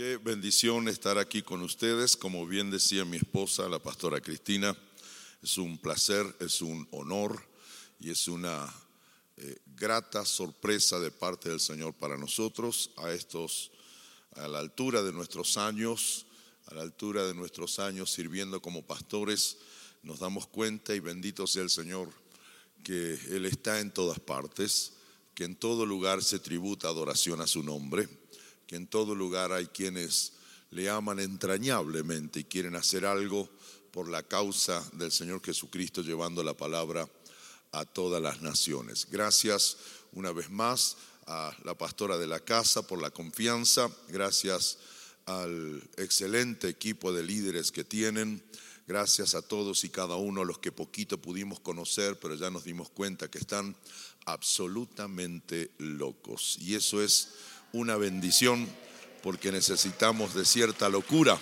[0.00, 2.16] Qué bendición estar aquí con ustedes.
[2.16, 4.74] Como bien decía mi esposa, la pastora Cristina,
[5.42, 7.46] es un placer, es un honor
[7.98, 8.66] y es una
[9.36, 13.72] eh, grata sorpresa de parte del Señor para nosotros a estos,
[14.36, 16.24] a la altura de nuestros años,
[16.68, 19.58] a la altura de nuestros años sirviendo como pastores,
[20.02, 22.08] nos damos cuenta y bendito sea el Señor
[22.82, 24.94] que Él está en todas partes,
[25.34, 28.08] que en todo lugar se tributa adoración a su nombre,
[28.70, 30.34] que en todo lugar hay quienes
[30.70, 33.50] le aman entrañablemente y quieren hacer algo
[33.90, 37.10] por la causa del Señor Jesucristo llevando la palabra
[37.72, 39.08] a todas las naciones.
[39.10, 39.76] Gracias
[40.12, 44.78] una vez más a la pastora de la casa por la confianza, gracias
[45.26, 48.40] al excelente equipo de líderes que tienen,
[48.86, 52.88] gracias a todos y cada uno, los que poquito pudimos conocer, pero ya nos dimos
[52.88, 53.74] cuenta que están
[54.26, 56.56] absolutamente locos.
[56.60, 57.30] Y eso es
[57.72, 58.68] una bendición
[59.22, 61.38] porque necesitamos de cierta locura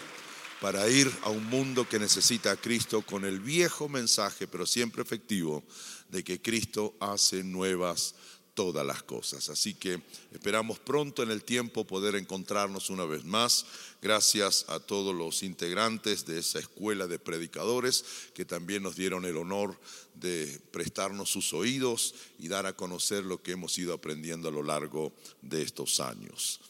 [0.60, 5.02] para ir a un mundo que necesita a Cristo con el viejo mensaje, pero siempre
[5.02, 5.62] efectivo,
[6.08, 8.14] de que Cristo hace nuevas
[8.58, 9.50] todas las cosas.
[9.50, 13.64] Así que esperamos pronto en el tiempo poder encontrarnos una vez más.
[14.02, 19.36] Gracias a todos los integrantes de esa escuela de predicadores que también nos dieron el
[19.36, 19.78] honor
[20.16, 24.64] de prestarnos sus oídos y dar a conocer lo que hemos ido aprendiendo a lo
[24.64, 26.60] largo de estos años.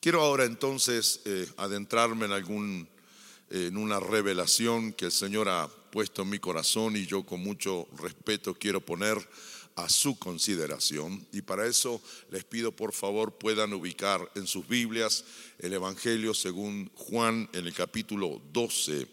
[0.00, 2.88] Quiero ahora entonces eh, adentrarme en algún
[3.50, 7.88] en una revelación que el Señor ha puesto en mi corazón y yo con mucho
[7.96, 9.16] respeto quiero poner
[9.78, 11.24] a su consideración.
[11.32, 15.24] Y para eso les pido por favor puedan ubicar en sus Biblias
[15.60, 19.06] el Evangelio según Juan en el capítulo 12.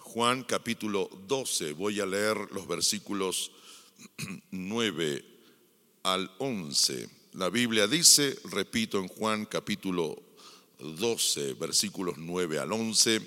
[0.00, 3.50] Juan capítulo 12, voy a leer los versículos
[4.50, 5.24] 9
[6.02, 7.08] al 11.
[7.32, 10.22] La Biblia dice, repito en Juan capítulo
[10.80, 13.20] 12, versículos 9 al 11,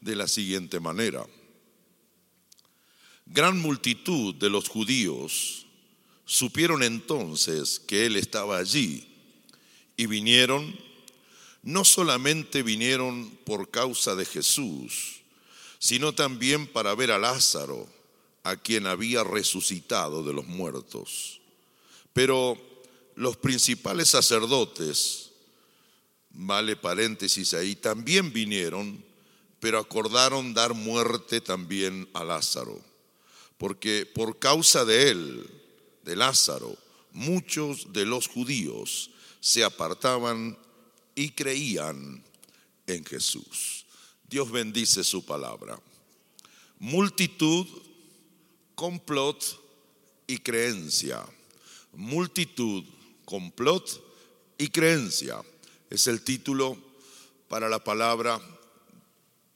[0.00, 1.26] de la siguiente manera.
[3.26, 5.66] Gran multitud de los judíos
[6.24, 9.06] supieron entonces que él estaba allí
[9.96, 10.78] y vinieron,
[11.62, 15.22] no solamente vinieron por causa de Jesús,
[15.78, 17.88] sino también para ver a Lázaro,
[18.42, 21.40] a quien había resucitado de los muertos.
[22.12, 22.56] Pero
[23.16, 25.32] los principales sacerdotes,
[26.30, 29.04] vale paréntesis ahí, también vinieron,
[29.58, 32.80] pero acordaron dar muerte también a Lázaro,
[33.58, 35.50] porque por causa de él,
[36.02, 36.76] de Lázaro,
[37.12, 40.58] muchos de los judíos se apartaban
[41.14, 42.22] y creían
[42.86, 43.86] en Jesús.
[44.28, 45.80] Dios bendice su palabra.
[46.78, 47.66] Multitud,
[48.74, 49.42] complot
[50.26, 51.24] y creencia.
[51.92, 52.84] Multitud,
[53.24, 54.02] complot
[54.58, 55.42] y creencia
[55.90, 56.76] es el título
[57.48, 58.40] para la palabra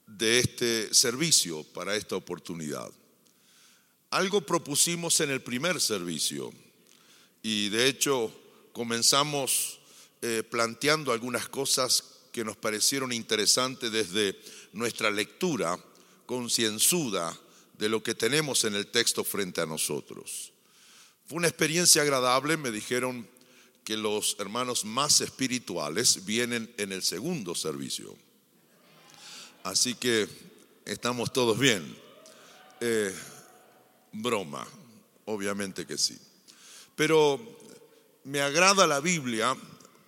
[0.07, 2.91] de este servicio, para esta oportunidad.
[4.11, 6.53] Algo propusimos en el primer servicio
[7.43, 8.33] y de hecho
[8.73, 9.79] comenzamos
[10.21, 14.39] eh, planteando algunas cosas que nos parecieron interesantes desde
[14.73, 15.79] nuestra lectura
[16.27, 17.37] concienzuda
[17.79, 20.53] de lo que tenemos en el texto frente a nosotros.
[21.27, 23.29] Fue una experiencia agradable, me dijeron
[23.85, 28.17] que los hermanos más espirituales vienen en el segundo servicio.
[29.63, 30.29] Así que
[30.85, 31.97] estamos todos bien.
[32.81, 33.15] Eh,
[34.13, 34.67] broma,
[35.27, 36.19] obviamente que sí.
[36.97, 37.41] Pero
[38.25, 39.57] me agrada la Biblia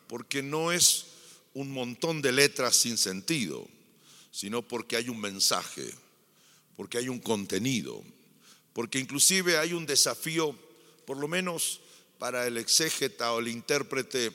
[0.09, 1.07] porque no es
[1.55, 3.67] un montón de letras sin sentido,
[4.31, 5.89] sino porque hay un mensaje,
[6.77, 8.03] porque hay un contenido,
[8.73, 10.57] porque inclusive hay un desafío,
[11.07, 11.81] por lo menos
[12.19, 14.33] para el exégeta o el intérprete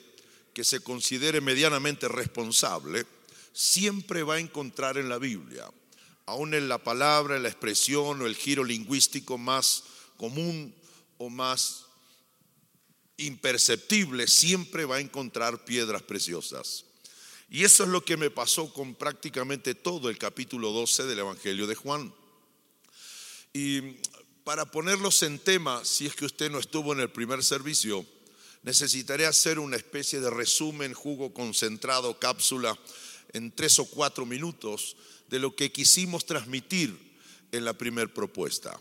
[0.52, 3.06] que se considere medianamente responsable,
[3.52, 5.68] siempre va a encontrar en la Biblia,
[6.28, 9.84] aún en la palabra, en la expresión o el giro lingüístico más
[10.18, 10.74] común
[11.16, 11.86] o más
[13.16, 16.84] imperceptible, siempre va a encontrar piedras preciosas.
[17.48, 21.66] Y eso es lo que me pasó con prácticamente todo el capítulo 12 del Evangelio
[21.66, 22.14] de Juan.
[23.54, 23.80] Y
[24.44, 28.04] para ponerlos en tema, si es que usted no estuvo en el primer servicio,
[28.62, 32.78] necesitaré hacer una especie de resumen, jugo concentrado, cápsula,
[33.32, 34.96] en tres o cuatro minutos
[35.28, 36.96] de lo que quisimos transmitir
[37.52, 38.78] en la primera propuesta.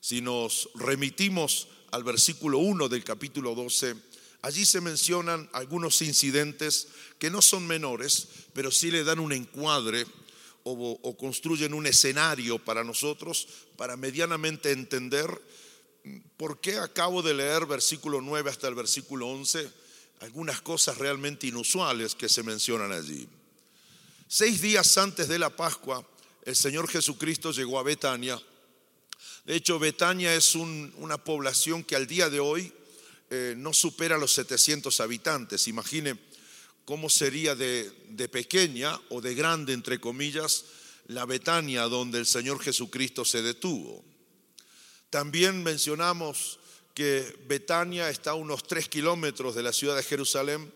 [0.00, 3.94] Si nos remitimos al versículo 1 del capítulo 12,
[4.42, 6.88] allí se mencionan algunos incidentes
[7.18, 10.06] que no son menores, pero sí le dan un encuadre
[10.62, 15.28] o, construyen un escenario para nosotros para medianamente entender
[16.36, 19.70] por qué acabo de leer versículo 9 hasta el versículo 11.
[20.20, 23.26] algunas cosas realmente inusuales que se mencionan allí.
[24.32, 26.06] Seis días antes de la Pascua,
[26.44, 28.40] el Señor Jesucristo llegó a Betania.
[29.44, 32.72] De hecho, Betania es una población que al día de hoy
[33.28, 35.66] eh, no supera los 700 habitantes.
[35.66, 36.16] Imagine
[36.84, 40.64] cómo sería de, de pequeña o de grande, entre comillas,
[41.08, 44.04] la Betania donde el Señor Jesucristo se detuvo.
[45.10, 46.60] También mencionamos
[46.94, 50.72] que Betania está a unos tres kilómetros de la ciudad de Jerusalén.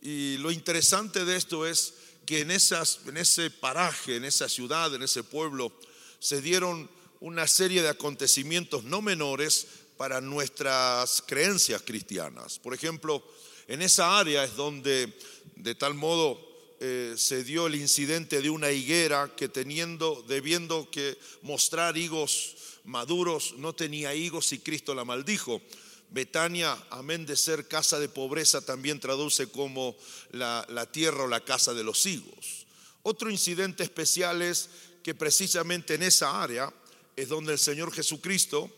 [0.00, 4.94] Y lo interesante de esto es que en, esas, en ese paraje, en esa ciudad,
[4.94, 5.72] en ese pueblo,
[6.18, 6.88] se dieron
[7.20, 9.66] una serie de acontecimientos no menores
[9.96, 12.58] para nuestras creencias cristianas.
[12.58, 13.22] Por ejemplo,
[13.68, 15.12] en esa área es donde
[15.56, 16.40] de tal modo
[16.80, 23.54] eh, se dio el incidente de una higuera que teniendo, debiendo que mostrar higos maduros,
[23.58, 25.62] no tenía higos y Cristo la maldijo.
[26.12, 29.96] Betania, amén de ser casa de pobreza, también traduce como
[30.30, 32.66] la, tierra o la casa de los higos.
[33.02, 34.68] Otro incidente especial es
[35.02, 36.72] que precisamente en esa área
[37.16, 38.70] es donde el Señor Jesucristo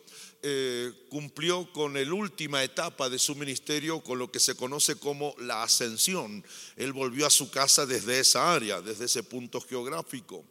[0.42, 5.34] eh, cumplió con la última etapa de su ministerio, con lo que se conoce como
[5.38, 6.44] la ascensión.
[6.76, 10.44] Él volvió a su casa desde esa área, desde ese punto geográfico.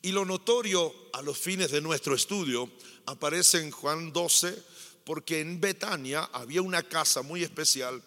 [0.00, 2.70] Y lo notorio a los fines de nuestro estudio
[3.06, 4.54] aparece en Juan 12,
[5.04, 8.02] porque en Betania había una casa muy especial.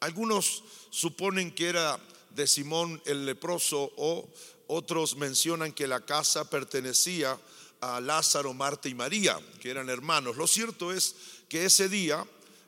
[0.00, 1.98] Algunos suponen que era
[2.30, 4.28] de Simón el leproso o
[4.66, 7.38] otros mencionan que la casa pertenecía
[7.80, 10.36] a Lázaro, Marta y María, que eran hermanos.
[10.36, 11.14] Lo cierto es
[11.48, 12.24] que ese día,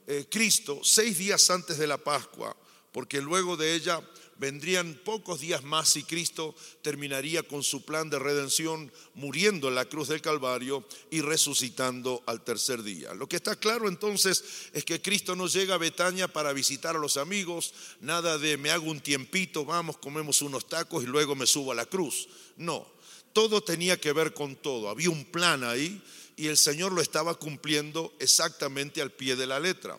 [0.07, 2.55] eh, Cristo, seis días antes de la Pascua,
[2.93, 4.01] porque luego de ella
[4.39, 9.85] vendrían pocos días más y Cristo terminaría con su plan de redención, muriendo en la
[9.85, 13.15] cruz del Calvario y resucitando al tercer día.
[13.15, 16.99] Lo que está claro entonces es que Cristo no llega a Betania para visitar a
[17.01, 21.47] los amigos, nada de me hago un tiempito, vamos, comemos unos tacos y luego me
[21.47, 22.29] subo a la cruz.
[22.57, 22.87] No,
[23.33, 26.03] todo tenía que ver con todo, había un plan ahí
[26.37, 29.99] y el Señor lo estaba cumpliendo exactamente al pie de la letra.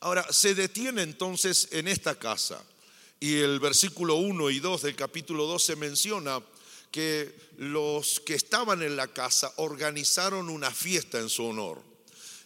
[0.00, 2.62] Ahora, se detiene entonces en esta casa.
[3.20, 6.42] Y el versículo 1 y 2 del capítulo 12 menciona
[6.90, 11.82] que los que estaban en la casa organizaron una fiesta en su honor.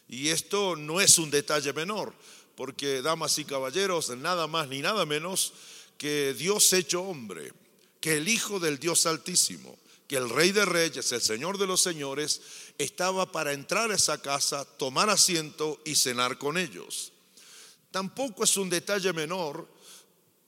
[0.09, 2.15] Y esto no es un detalle menor,
[2.56, 5.53] porque damas y caballeros, nada más ni nada menos
[5.99, 7.53] que Dios hecho hombre,
[8.00, 11.82] que el Hijo del Dios Altísimo, que el Rey de Reyes, el Señor de los
[11.82, 12.41] Señores,
[12.79, 17.12] estaba para entrar a esa casa, tomar asiento y cenar con ellos.
[17.91, 19.69] Tampoco es un detalle menor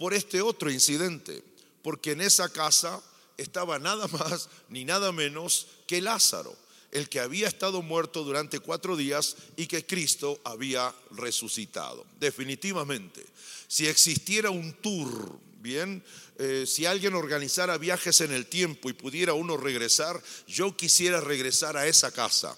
[0.00, 1.43] por este otro incidente,
[1.82, 3.02] porque en esa casa
[3.37, 6.56] estaba nada más ni nada menos que Lázaro,
[6.91, 12.06] el que había estado muerto durante cuatro días y que Cristo había resucitado.
[12.19, 13.26] Definitivamente,
[13.69, 16.02] si existiera un tour, bien,
[16.38, 21.76] eh, si alguien organizara viajes en el tiempo y pudiera uno regresar, yo quisiera regresar
[21.76, 22.56] a esa casa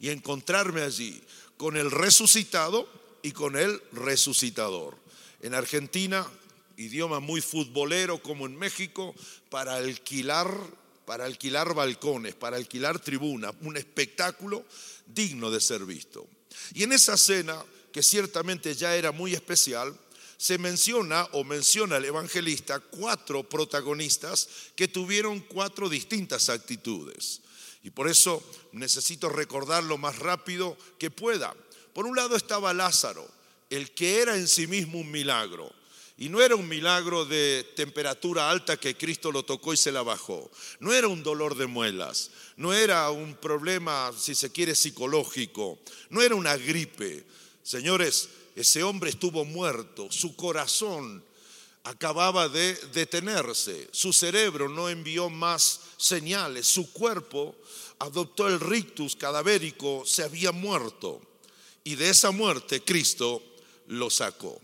[0.00, 1.22] y encontrarme allí
[1.56, 2.88] con el resucitado
[3.22, 5.00] y con el resucitador.
[5.42, 6.26] En Argentina
[6.82, 9.14] idioma muy futbolero como en México,
[9.50, 10.48] para alquilar,
[11.04, 14.64] para alquilar balcones, para alquilar tribunas, un espectáculo
[15.06, 16.26] digno de ser visto.
[16.74, 17.62] Y en esa cena,
[17.92, 19.96] que ciertamente ya era muy especial,
[20.36, 27.42] se menciona o menciona el evangelista cuatro protagonistas que tuvieron cuatro distintas actitudes.
[27.84, 31.54] Y por eso necesito recordar lo más rápido que pueda.
[31.92, 33.28] Por un lado estaba Lázaro,
[33.70, 35.72] el que era en sí mismo un milagro.
[36.22, 40.04] Y no era un milagro de temperatura alta que Cristo lo tocó y se la
[40.04, 40.52] bajó.
[40.78, 42.30] No era un dolor de muelas.
[42.56, 45.80] No era un problema, si se quiere, psicológico.
[46.10, 47.26] No era una gripe.
[47.64, 50.12] Señores, ese hombre estuvo muerto.
[50.12, 51.24] Su corazón
[51.82, 53.88] acababa de detenerse.
[53.90, 56.68] Su cerebro no envió más señales.
[56.68, 57.56] Su cuerpo
[57.98, 60.04] adoptó el rictus cadavérico.
[60.06, 61.20] Se había muerto.
[61.82, 63.42] Y de esa muerte Cristo
[63.88, 64.60] lo sacó.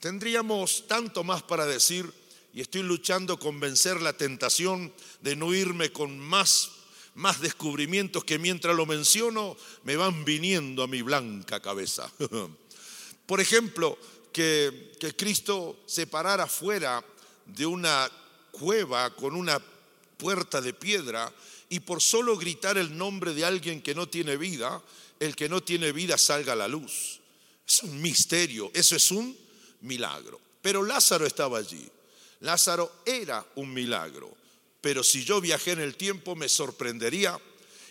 [0.00, 2.12] Tendríamos tanto más para decir
[2.54, 6.70] y estoy luchando con vencer la tentación de no irme con más,
[7.16, 12.10] más descubrimientos que mientras lo menciono me van viniendo a mi blanca cabeza.
[13.26, 13.98] Por ejemplo,
[14.32, 17.04] que, que Cristo se parara fuera
[17.44, 18.08] de una
[18.52, 19.60] cueva con una
[20.16, 21.32] puerta de piedra
[21.68, 24.82] y por solo gritar el nombre de alguien que no tiene vida,
[25.18, 27.20] el que no tiene vida salga a la luz.
[27.66, 29.47] Es un misterio, eso es un
[29.80, 30.40] milagro.
[30.62, 31.88] Pero Lázaro estaba allí.
[32.40, 34.34] Lázaro era un milagro.
[34.80, 37.38] Pero si yo viajé en el tiempo me sorprendería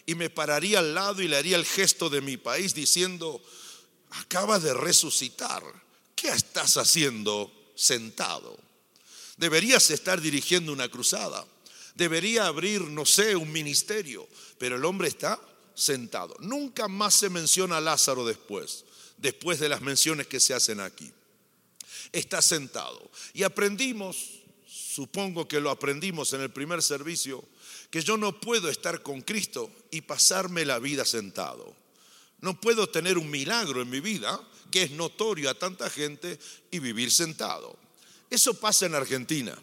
[0.05, 3.41] y me pararía al lado y le haría el gesto de mi país diciendo,
[4.11, 5.63] acaba de resucitar.
[6.17, 8.57] ¿qué estás haciendo sentado?
[9.37, 11.45] Deberías estar dirigiendo una cruzada.
[11.95, 14.27] Debería abrir, no sé, un ministerio.
[14.57, 15.39] Pero el hombre está
[15.75, 16.35] sentado.
[16.39, 18.83] Nunca más se menciona a Lázaro después,
[19.17, 21.11] después de las menciones que se hacen aquí.
[22.11, 23.11] Está sentado.
[23.33, 27.43] Y aprendimos, supongo que lo aprendimos en el primer servicio,
[27.89, 31.75] que yo no puedo estar con Cristo y pasarme la vida sentado.
[32.39, 36.39] No puedo tener un milagro en mi vida que es notorio a tanta gente
[36.71, 37.77] y vivir sentado.
[38.29, 39.57] Eso pasa en Argentina.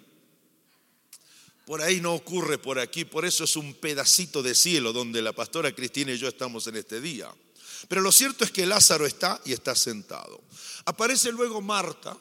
[1.66, 5.32] Por ahí no ocurre por aquí, por eso es un pedacito de cielo donde la
[5.32, 7.34] pastora Cristina y yo estamos en este día.
[7.88, 10.42] Pero lo cierto es que Lázaro está y está sentado.
[10.84, 12.16] Aparece luego Marta,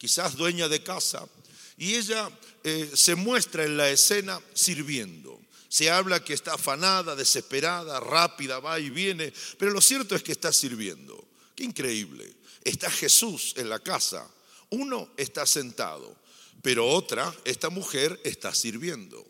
[0.00, 1.28] quizás dueña de casa,
[1.76, 2.28] y ella
[2.64, 5.38] eh, se muestra en la escena sirviendo.
[5.68, 10.32] Se habla que está afanada, desesperada, rápida, va y viene, pero lo cierto es que
[10.32, 11.28] está sirviendo.
[11.54, 12.34] Qué increíble.
[12.64, 14.26] Está Jesús en la casa.
[14.70, 16.18] Uno está sentado
[16.62, 19.26] pero otra, esta mujer, está sirviendo.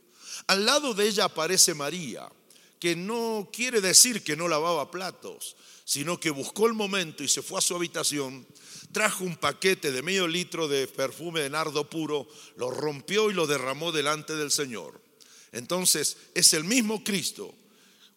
[0.46, 2.30] Al lado de ella aparece María,
[2.78, 7.42] que no quiere decir que no lavaba platos, sino que buscó el momento y se
[7.42, 8.46] fue a su habitación,
[8.92, 13.46] trajo un paquete de medio litro de perfume de nardo puro, lo rompió y lo
[13.46, 15.00] derramó delante del Señor.
[15.52, 17.54] Entonces es el mismo Cristo.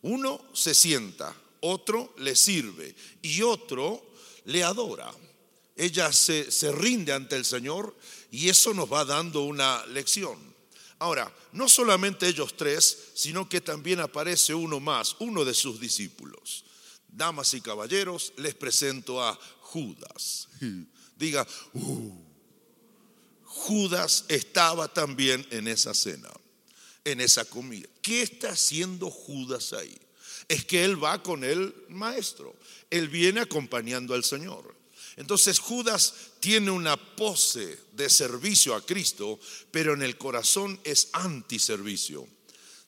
[0.01, 4.05] Uno se sienta, otro le sirve y otro
[4.45, 5.11] le adora.
[5.75, 7.95] Ella se, se rinde ante el Señor
[8.31, 10.53] y eso nos va dando una lección.
[10.99, 16.65] Ahora, no solamente ellos tres, sino que también aparece uno más, uno de sus discípulos.
[17.07, 19.37] Damas y caballeros, les presento a
[19.73, 20.49] Judas.
[21.17, 22.11] Diga, uh,
[23.43, 26.29] Judas estaba también en esa cena,
[27.03, 27.89] en esa comida.
[28.03, 29.97] ¿Qué está haciendo Judas ahí?
[30.47, 32.55] Es que él va con el maestro,
[32.91, 34.75] él viene acompañando al Señor.
[35.15, 39.39] Entonces Judas tiene una pose de servicio a Cristo,
[39.71, 42.27] pero en el corazón es antiservicio.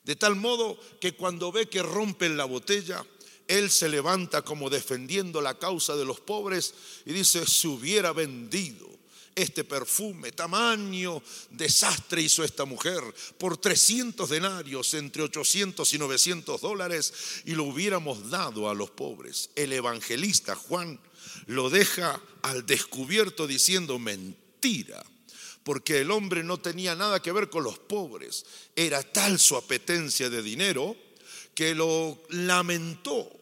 [0.04, 3.04] De tal modo que cuando ve que rompen la botella,
[3.48, 6.74] él se levanta como defendiendo la causa de los pobres
[7.04, 8.96] y dice, si hubiera vendido
[9.36, 13.02] este perfume, tamaño desastre hizo esta mujer
[13.38, 17.12] por 300 denarios, entre 800 y 900 dólares,
[17.44, 19.50] y lo hubiéramos dado a los pobres.
[19.54, 20.98] El evangelista Juan
[21.46, 25.04] lo deja al descubierto diciendo mentira,
[25.62, 28.46] porque el hombre no tenía nada que ver con los pobres.
[28.74, 30.96] Era tal su apetencia de dinero
[31.54, 33.35] que lo lamentó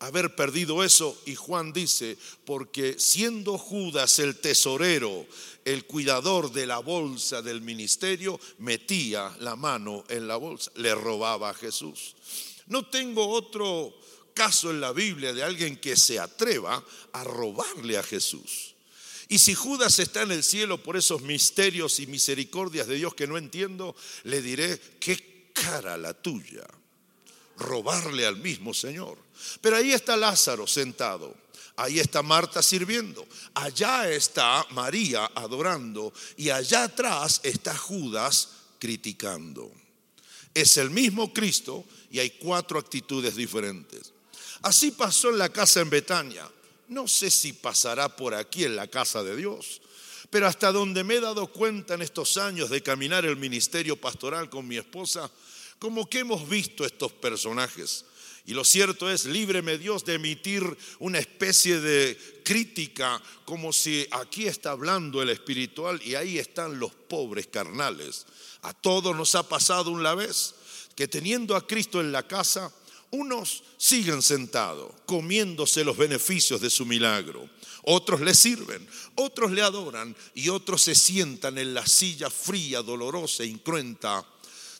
[0.00, 1.16] haber perdido eso.
[1.26, 5.26] Y Juan dice, porque siendo Judas el tesorero,
[5.64, 11.50] el cuidador de la bolsa del ministerio, metía la mano en la bolsa, le robaba
[11.50, 12.16] a Jesús.
[12.66, 13.94] No tengo otro
[14.34, 18.74] caso en la Biblia de alguien que se atreva a robarle a Jesús.
[19.28, 23.28] Y si Judas está en el cielo por esos misterios y misericordias de Dios que
[23.28, 26.66] no entiendo, le diré, qué cara la tuya,
[27.56, 29.18] robarle al mismo Señor.
[29.60, 31.34] Pero ahí está Lázaro sentado,
[31.76, 39.70] ahí está Marta sirviendo, allá está María adorando y allá atrás está Judas criticando.
[40.52, 44.12] Es el mismo Cristo y hay cuatro actitudes diferentes.
[44.62, 46.50] Así pasó en la casa en Betania.
[46.88, 49.80] No sé si pasará por aquí en la casa de Dios,
[50.28, 54.50] pero hasta donde me he dado cuenta en estos años de caminar el ministerio pastoral
[54.50, 55.30] con mi esposa,
[55.78, 58.04] como que hemos visto estos personajes.
[58.50, 64.48] Y lo cierto es, líbreme Dios de emitir una especie de crítica como si aquí
[64.48, 68.26] está hablando el espiritual y ahí están los pobres carnales.
[68.62, 70.56] A todos nos ha pasado una vez
[70.96, 72.74] que teniendo a Cristo en la casa,
[73.12, 77.48] unos siguen sentados, comiéndose los beneficios de su milagro.
[77.84, 83.44] Otros le sirven, otros le adoran y otros se sientan en la silla fría, dolorosa
[83.44, 84.26] e incruenta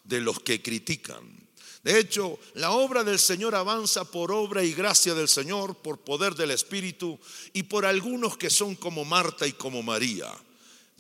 [0.02, 1.50] de los que critican.
[1.82, 6.34] De hecho, la obra del Señor avanza por obra y gracia del Señor, por poder
[6.34, 7.18] del Espíritu
[7.52, 10.30] y por algunos que son como Marta y como María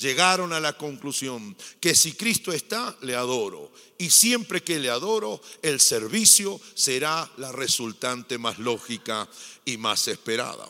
[0.00, 3.70] llegaron a la conclusión que si Cristo está, le adoro.
[3.98, 9.28] Y siempre que le adoro, el servicio será la resultante más lógica
[9.64, 10.66] y más esperada.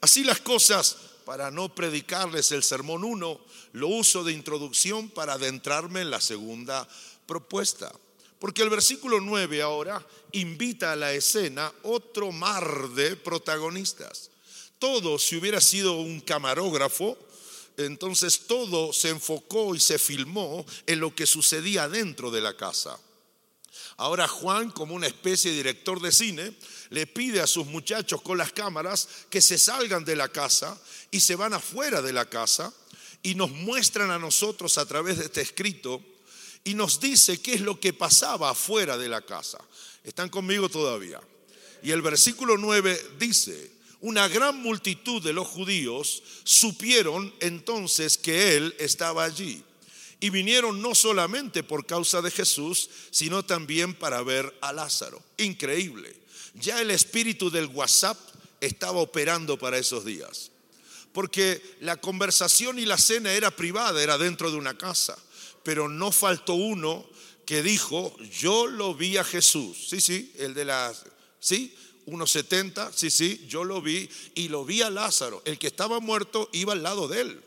[0.00, 3.40] Así las cosas, para no predicarles el sermón 1,
[3.72, 6.88] lo uso de introducción para adentrarme en la segunda
[7.26, 7.92] propuesta.
[8.38, 14.30] Porque el versículo 9 ahora invita a la escena otro mar de protagonistas.
[14.78, 17.18] Todo, si hubiera sido un camarógrafo,
[17.76, 22.98] entonces todo se enfocó y se filmó en lo que sucedía dentro de la casa.
[23.96, 26.56] Ahora Juan, como una especie de director de cine,
[26.90, 30.80] le pide a sus muchachos con las cámaras que se salgan de la casa
[31.10, 32.72] y se van afuera de la casa
[33.22, 36.00] y nos muestran a nosotros a través de este escrito
[36.64, 39.58] y nos dice qué es lo que pasaba afuera de la casa.
[40.04, 41.20] ¿Están conmigo todavía?
[41.82, 48.74] Y el versículo 9 dice, una gran multitud de los judíos supieron entonces que él
[48.78, 49.64] estaba allí.
[50.20, 55.22] Y vinieron no solamente por causa de Jesús, sino también para ver a Lázaro.
[55.36, 56.16] Increíble.
[56.54, 58.18] Ya el espíritu del WhatsApp
[58.60, 60.50] estaba operando para esos días.
[61.12, 65.16] Porque la conversación y la cena era privada, era dentro de una casa.
[65.68, 67.04] Pero no faltó uno
[67.44, 69.76] que dijo, yo lo vi a Jesús.
[69.90, 71.04] Sí, sí, el de las...
[71.40, 71.74] Sí,
[72.06, 75.42] 1.70, sí, sí, yo lo vi y lo vi a Lázaro.
[75.44, 77.42] El que estaba muerto iba al lado de él.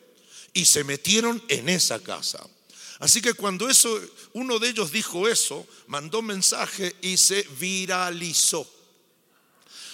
[0.53, 2.47] Y se metieron en esa casa.
[2.99, 3.99] Así que cuando eso,
[4.33, 8.71] uno de ellos dijo eso, mandó mensaje y se viralizó.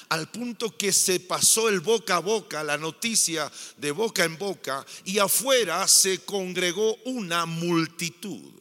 [0.10, 4.86] Al punto que se pasó el boca a boca, la noticia de boca en boca,
[5.04, 8.54] y afuera se congregó una multitud.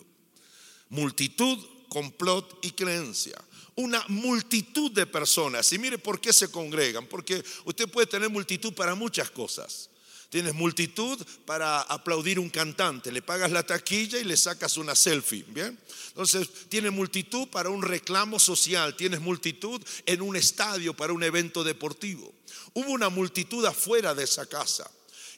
[0.88, 3.40] Multitud, complot y creencia
[3.76, 5.70] una multitud de personas.
[5.72, 7.06] Y mire por qué se congregan.
[7.06, 9.90] Porque usted puede tener multitud para muchas cosas.
[10.30, 15.45] Tienes multitud para aplaudir un cantante, le pagas la taquilla y le sacas una selfie,
[15.49, 15.78] ¿bien?
[16.09, 21.62] Entonces, tienes multitud para un reclamo social, tienes multitud en un estadio para un evento
[21.62, 22.35] deportivo.
[22.75, 24.90] Hubo una multitud afuera de esa casa.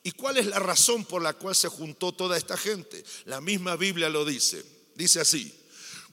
[0.03, 3.05] ¿Y cuál es la razón por la cual se juntó toda esta gente?
[3.27, 4.65] La misma Biblia lo dice.
[4.95, 5.53] Dice así,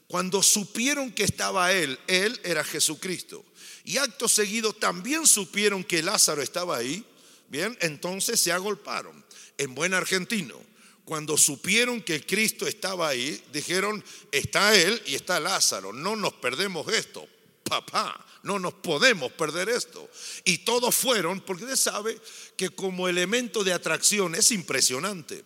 [0.06, 3.44] cuando supieron que estaba él, él era Jesucristo.
[3.84, 7.04] Y acto seguido también supieron que Lázaro estaba ahí.
[7.48, 9.24] Bien, entonces se agolparon.
[9.58, 10.60] En buen argentino,
[11.04, 15.92] cuando supieron que Cristo estaba ahí, dijeron, está él y está Lázaro.
[15.92, 17.26] No nos perdemos esto.
[17.62, 20.08] Papá, no nos podemos perder esto.
[20.44, 22.20] Y todos fueron, porque usted sabe
[22.56, 25.44] que como elemento de atracción es impresionante.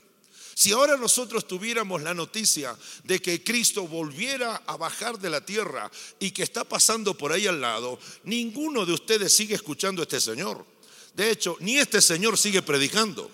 [0.54, 5.90] Si ahora nosotros tuviéramos la noticia de que Cristo volviera a bajar de la tierra
[6.18, 10.20] y que está pasando por ahí al lado, ninguno de ustedes sigue escuchando a este
[10.20, 10.66] Señor.
[11.14, 13.30] De hecho, ni este Señor sigue predicando.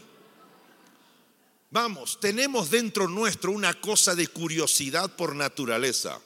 [1.71, 6.21] Vamos, tenemos dentro nuestro una cosa de curiosidad por naturaleza,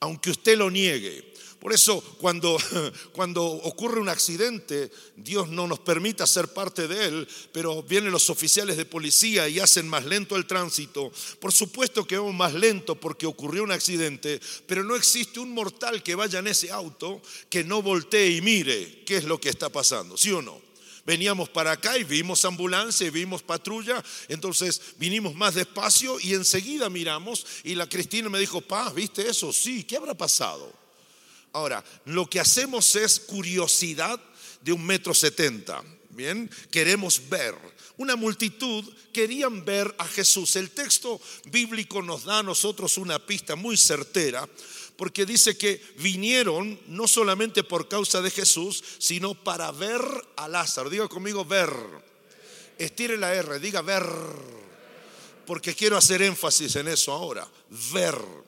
[0.00, 1.34] aunque usted lo niegue.
[1.58, 2.58] Por eso cuando,
[3.12, 8.28] cuando ocurre un accidente, Dios no nos permite ser parte de él, pero vienen los
[8.28, 11.10] oficiales de policía y hacen más lento el tránsito.
[11.40, 16.02] Por supuesto que vamos más lento porque ocurrió un accidente, pero no existe un mortal
[16.02, 19.70] que vaya en ese auto que no voltee y mire qué es lo que está
[19.70, 20.73] pasando, ¿sí o no?
[21.06, 26.88] Veníamos para acá y vimos ambulancia y vimos patrulla, entonces vinimos más despacio y enseguida
[26.88, 29.52] miramos y la Cristina me dijo, Paz, ¿viste eso?
[29.52, 30.72] Sí, ¿qué habrá pasado?
[31.52, 34.18] Ahora, lo que hacemos es curiosidad
[34.62, 35.84] de un metro setenta.
[36.10, 37.54] Bien, queremos ver.
[37.96, 40.56] Una multitud querían ver a Jesús.
[40.56, 44.48] El texto bíblico nos da a nosotros una pista muy certera,
[44.96, 50.00] porque dice que vinieron no solamente por causa de Jesús, sino para ver
[50.36, 50.90] a Lázaro.
[50.90, 51.70] Diga conmigo, ver.
[52.78, 54.04] Estire la R, diga ver,
[55.46, 57.46] porque quiero hacer énfasis en eso ahora.
[57.92, 58.43] Ver.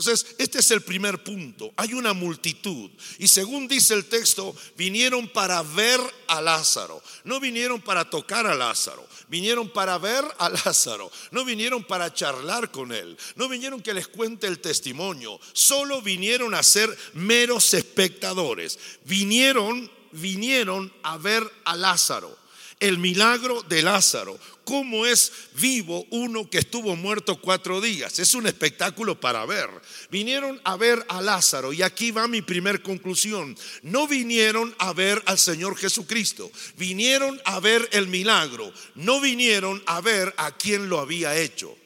[0.00, 1.74] Entonces, este es el primer punto.
[1.76, 2.90] Hay una multitud.
[3.18, 7.02] Y según dice el texto, vinieron para ver a Lázaro.
[7.24, 9.06] No vinieron para tocar a Lázaro.
[9.28, 11.12] Vinieron para ver a Lázaro.
[11.32, 13.14] No vinieron para charlar con él.
[13.36, 15.38] No vinieron que les cuente el testimonio.
[15.52, 18.78] Solo vinieron a ser meros espectadores.
[19.04, 22.40] Vinieron, vinieron a ver a Lázaro
[22.80, 24.38] el milagro de Lázaro,
[24.70, 28.20] cómo es vivo uno que estuvo muerto cuatro días.
[28.20, 29.68] Es un espectáculo para ver.
[30.12, 33.58] Vinieron a ver a Lázaro y aquí va mi primer conclusión.
[33.82, 40.00] No vinieron a ver al Señor Jesucristo, vinieron a ver el milagro, no vinieron a
[40.00, 41.76] ver a quien lo había hecho.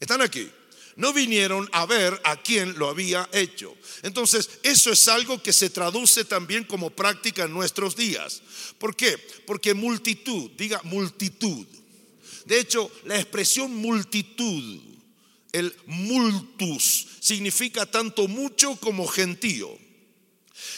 [0.00, 0.50] ¿Están aquí?
[0.98, 3.74] No vinieron a ver a quién lo había hecho.
[4.02, 8.42] Entonces, eso es algo que se traduce también como práctica en nuestros días.
[8.78, 9.16] ¿Por qué?
[9.46, 11.66] Porque multitud, diga multitud.
[12.46, 14.80] De hecho, la expresión multitud,
[15.52, 19.78] el multus, significa tanto mucho como gentío.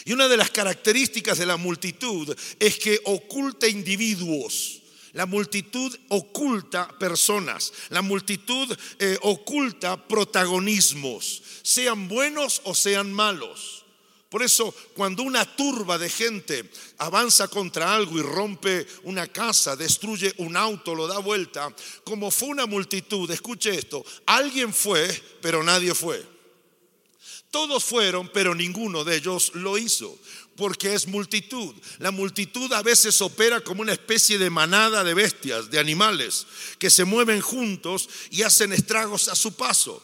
[0.04, 4.79] Y una de las características de la multitud es que oculta individuos
[5.12, 13.85] la multitud oculta personas, la multitud eh, oculta protagonismos, sean buenos o sean malos.
[14.29, 20.33] Por eso, cuando una turba de gente avanza contra algo y rompe una casa, destruye
[20.38, 25.09] un auto, lo da vuelta, como fue una multitud, escuche esto, alguien fue,
[25.42, 26.25] pero nadie fue.
[27.51, 30.16] Todos fueron, pero ninguno de ellos lo hizo,
[30.56, 31.74] porque es multitud.
[31.98, 36.46] La multitud a veces opera como una especie de manada de bestias, de animales,
[36.78, 40.02] que se mueven juntos y hacen estragos a su paso.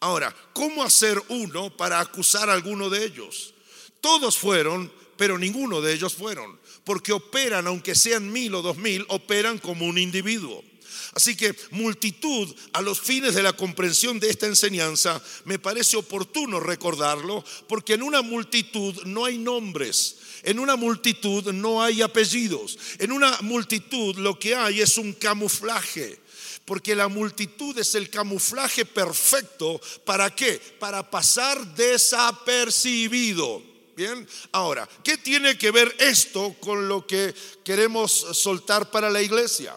[0.00, 3.54] Ahora, ¿cómo hacer uno para acusar a alguno de ellos?
[4.00, 9.06] Todos fueron, pero ninguno de ellos fueron, porque operan, aunque sean mil o dos mil,
[9.08, 10.62] operan como un individuo.
[11.14, 16.58] Así que multitud, a los fines de la comprensión de esta enseñanza, me parece oportuno
[16.58, 23.12] recordarlo, porque en una multitud no hay nombres, en una multitud no hay apellidos, en
[23.12, 26.18] una multitud lo que hay es un camuflaje.
[26.64, 29.78] Porque la multitud es el camuflaje perfecto.
[30.06, 30.58] ¿Para qué?
[30.80, 33.62] Para pasar desapercibido.
[33.94, 39.76] Bien, ahora, ¿qué tiene que ver esto con lo que queremos soltar para la iglesia?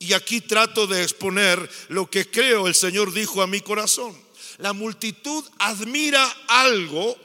[0.00, 4.18] Y aquí trato de exponer lo que creo el Señor dijo a mi corazón.
[4.56, 7.16] La multitud admira algo,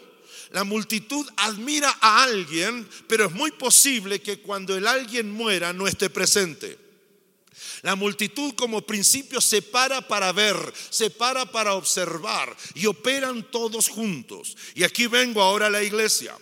[0.51, 5.87] la multitud admira a alguien, pero es muy posible que cuando el alguien muera no
[5.87, 6.77] esté presente.
[7.81, 10.57] La multitud como principio se para para ver,
[10.89, 14.57] se para para observar y operan todos juntos.
[14.75, 16.35] Y aquí vengo ahora a la iglesia.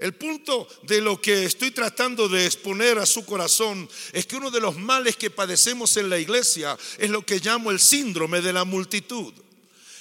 [0.00, 4.50] El punto de lo que estoy tratando de exponer a su corazón es que uno
[4.50, 8.54] de los males que padecemos en la iglesia es lo que llamo el síndrome de
[8.54, 9.34] la multitud.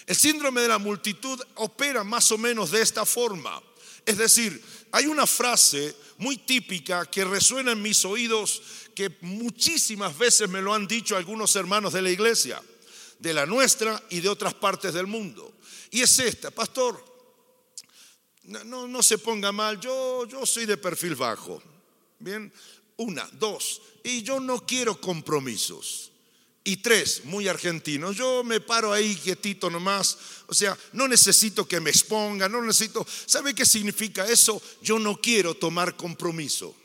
[0.07, 3.61] El síndrome de la multitud opera más o menos de esta forma.
[4.05, 8.61] Es decir, hay una frase muy típica que resuena en mis oídos
[8.95, 12.61] que muchísimas veces me lo han dicho algunos hermanos de la iglesia,
[13.19, 15.53] de la nuestra y de otras partes del mundo.
[15.91, 17.08] Y es esta, pastor,
[18.43, 21.61] no, no, se ponga mal, yo, yo soy de perfil bajo.
[22.19, 22.51] Bien,
[22.97, 26.11] una, dos, y yo no quiero compromisos.
[26.63, 31.79] Y tres, muy argentino, yo me paro ahí quietito nomás, o sea, no necesito que
[31.79, 34.61] me exponga, no necesito, ¿sabe qué significa eso?
[34.81, 36.75] Yo no quiero tomar compromiso.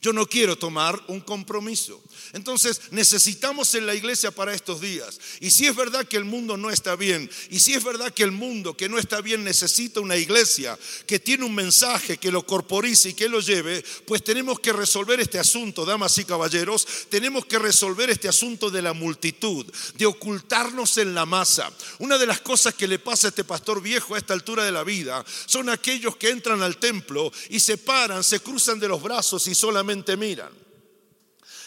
[0.00, 2.02] Yo no quiero tomar un compromiso.
[2.32, 5.18] Entonces necesitamos en la iglesia para estos días.
[5.40, 8.22] Y si es verdad que el mundo no está bien, y si es verdad que
[8.22, 12.44] el mundo que no está bien necesita una iglesia que tiene un mensaje, que lo
[12.44, 17.46] corporice y que lo lleve, pues tenemos que resolver este asunto, damas y caballeros, tenemos
[17.46, 21.72] que resolver este asunto de la multitud, de ocultarnos en la masa.
[21.98, 24.72] Una de las cosas que le pasa a este pastor viejo a esta altura de
[24.72, 29.02] la vida son aquellos que entran al templo y se paran, se cruzan de los
[29.02, 29.85] brazos y solamente
[30.16, 30.52] miran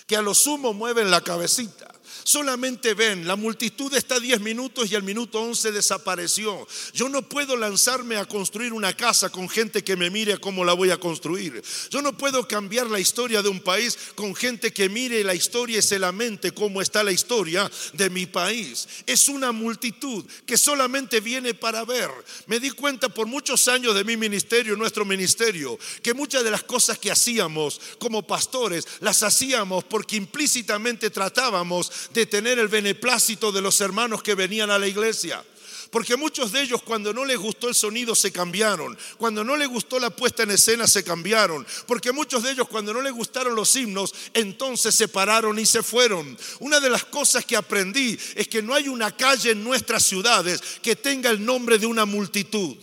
[0.05, 1.91] que a lo sumo mueven la cabecita
[2.29, 6.67] solamente ven, la multitud está 10 minutos y al minuto 11 desapareció.
[6.93, 10.73] Yo no puedo lanzarme a construir una casa con gente que me mire cómo la
[10.73, 11.59] voy a construir.
[11.89, 15.79] Yo no puedo cambiar la historia de un país con gente que mire la historia
[15.79, 18.87] y se lamente cómo está la historia de mi país.
[19.07, 22.11] Es una multitud que solamente viene para ver.
[22.45, 26.61] Me di cuenta por muchos años de mi ministerio, nuestro ministerio, que muchas de las
[26.61, 33.61] cosas que hacíamos como pastores las hacíamos porque implícitamente tratábamos de tener el beneplácito de
[33.61, 35.43] los hermanos que venían a la iglesia.
[35.89, 39.67] Porque muchos de ellos cuando no les gustó el sonido se cambiaron, cuando no les
[39.67, 43.55] gustó la puesta en escena se cambiaron, porque muchos de ellos cuando no les gustaron
[43.55, 46.37] los himnos entonces se pararon y se fueron.
[46.59, 50.61] Una de las cosas que aprendí es que no hay una calle en nuestras ciudades
[50.83, 52.77] que tenga el nombre de una multitud.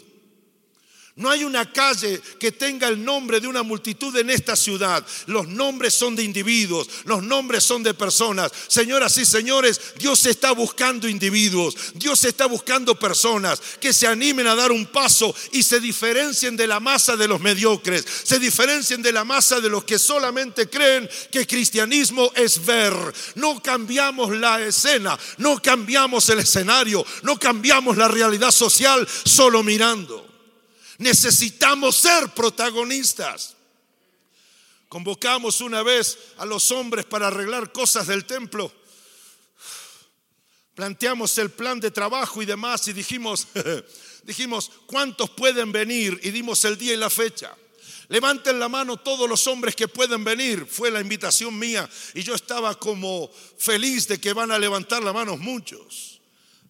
[1.17, 5.03] No hay una calle que tenga el nombre de una multitud en esta ciudad.
[5.25, 8.53] Los nombres son de individuos, los nombres son de personas.
[8.69, 14.55] Señoras y señores, Dios está buscando individuos, Dios está buscando personas que se animen a
[14.55, 19.13] dar un paso y se diferencien de la masa de los mediocres, se diferencien de
[19.13, 22.93] la masa de los que solamente creen que cristianismo es ver.
[23.37, 30.26] No cambiamos la escena, no cambiamos el escenario, no cambiamos la realidad social solo mirando.
[30.99, 33.57] Necesitamos ser protagonistas.
[34.89, 38.73] Convocamos una vez a los hombres para arreglar cosas del templo.
[40.75, 43.49] Planteamos el plan de trabajo y demás y dijimos,
[44.25, 46.21] dijimos, ¿cuántos pueden venir?
[46.23, 47.55] Y dimos el día y la fecha.
[48.09, 50.67] Levanten la mano todos los hombres que pueden venir.
[50.67, 53.29] Fue la invitación mía y yo estaba como
[53.59, 56.21] feliz de que van a levantar la mano muchos.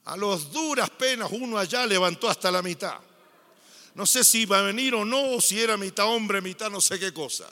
[0.04, 2.98] A los duras penas uno allá levantó hasta la mitad.
[3.96, 6.82] No sé si iba a venir o no, o si era mitad hombre, mitad no
[6.82, 7.48] sé qué cosa.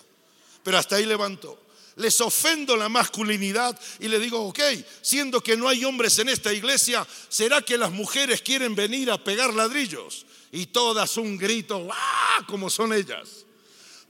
[0.62, 1.58] Pero hasta ahí levantó.
[1.96, 4.60] Les ofendo la masculinidad y le digo, ok,
[5.00, 9.16] siendo que no hay hombres en esta iglesia, ¿será que las mujeres quieren venir a
[9.16, 10.26] pegar ladrillos?
[10.52, 12.44] Y todas un grito, ¡ah!
[12.46, 13.46] como son ellas.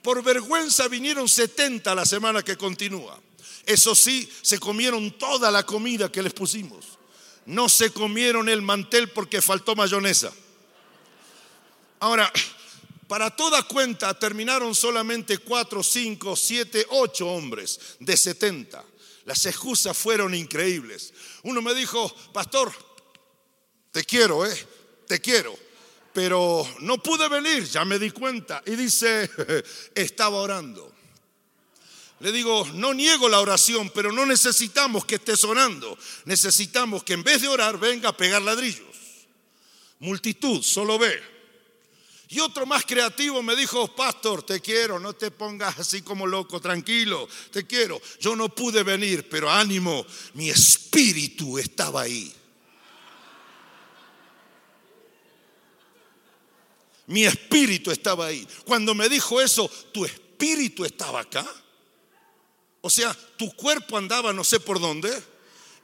[0.02, 3.16] Por vergüenza vinieron 70 la semana que continúa.
[3.64, 6.84] Eso sí, se comieron toda la comida que les pusimos.
[7.46, 10.32] No se comieron el mantel porque faltó mayonesa.
[12.04, 12.30] Ahora,
[13.08, 18.84] para toda cuenta terminaron solamente cuatro, cinco, siete, ocho hombres de 70.
[19.24, 21.14] Las excusas fueron increíbles.
[21.44, 22.70] Uno me dijo, pastor,
[23.90, 24.54] te quiero, ¿eh?
[25.08, 25.58] Te quiero.
[26.12, 28.62] Pero no pude venir, ya me di cuenta.
[28.66, 29.30] Y dice,
[29.94, 30.92] estaba orando.
[32.20, 35.96] Le digo, no niego la oración, pero no necesitamos que estés orando.
[36.26, 38.94] Necesitamos que en vez de orar venga a pegar ladrillos.
[40.00, 41.33] Multitud, solo ve.
[42.34, 46.60] Y otro más creativo me dijo, pastor, te quiero, no te pongas así como loco,
[46.60, 48.02] tranquilo, te quiero.
[48.18, 52.34] Yo no pude venir, pero ánimo, mi espíritu estaba ahí.
[57.06, 58.44] Mi espíritu estaba ahí.
[58.64, 61.46] Cuando me dijo eso, tu espíritu estaba acá.
[62.80, 65.22] O sea, tu cuerpo andaba no sé por dónde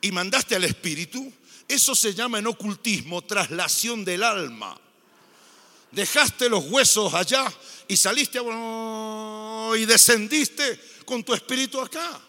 [0.00, 1.32] y mandaste al espíritu.
[1.68, 4.76] Eso se llama en ocultismo traslación del alma
[5.92, 7.52] dejaste los huesos allá
[7.88, 12.20] y saliste y descendiste con tu espíritu acá.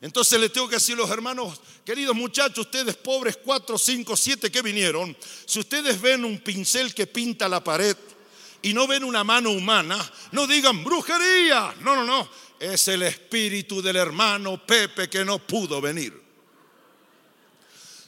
[0.00, 4.50] Entonces le tengo que decir a los hermanos, queridos muchachos, ustedes pobres cuatro, cinco, siete
[4.50, 7.96] que vinieron, si ustedes ven un pincel que pinta la pared
[8.62, 9.98] y no ven una mano humana,
[10.32, 11.74] no digan brujería.
[11.80, 12.28] No, no, no.
[12.58, 16.29] Es el espíritu del hermano Pepe que no pudo venir.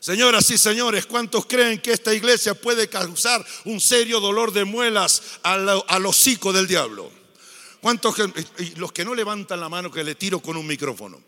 [0.03, 5.23] Señoras y señores, ¿cuántos creen que esta iglesia puede causar un serio dolor de muelas
[5.45, 7.09] al, hocico del diablo?
[7.81, 8.17] ¿Cuántos,
[8.79, 11.21] los que no levantan la mano que le tiro con un micrófono?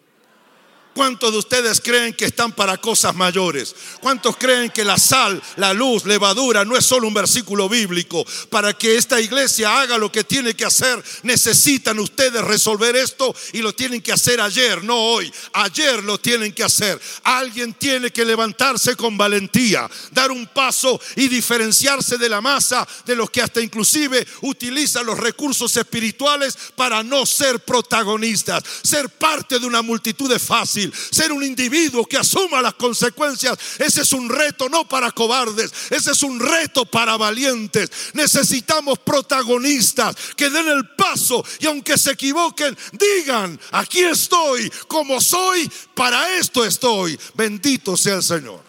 [0.94, 3.74] ¿Cuántos de ustedes creen que están para cosas mayores?
[4.00, 8.24] ¿Cuántos creen que la sal, la luz, levadura no es solo un versículo bíblico?
[8.48, 13.58] Para que esta iglesia haga lo que tiene que hacer, necesitan ustedes resolver esto y
[13.58, 15.32] lo tienen que hacer ayer, no hoy.
[15.54, 17.00] Ayer lo tienen que hacer.
[17.24, 23.16] Alguien tiene que levantarse con valentía, dar un paso y diferenciarse de la masa de
[23.16, 29.66] los que hasta inclusive utilizan los recursos espirituales para no ser protagonistas, ser parte de
[29.66, 33.58] una multitud de fácil ser un individuo que asuma las consecuencias.
[33.78, 37.90] Ese es un reto no para cobardes, ese es un reto para valientes.
[38.14, 45.70] Necesitamos protagonistas que den el paso y aunque se equivoquen, digan, aquí estoy, como soy,
[45.94, 47.18] para esto estoy.
[47.34, 48.62] Bendito sea el Señor.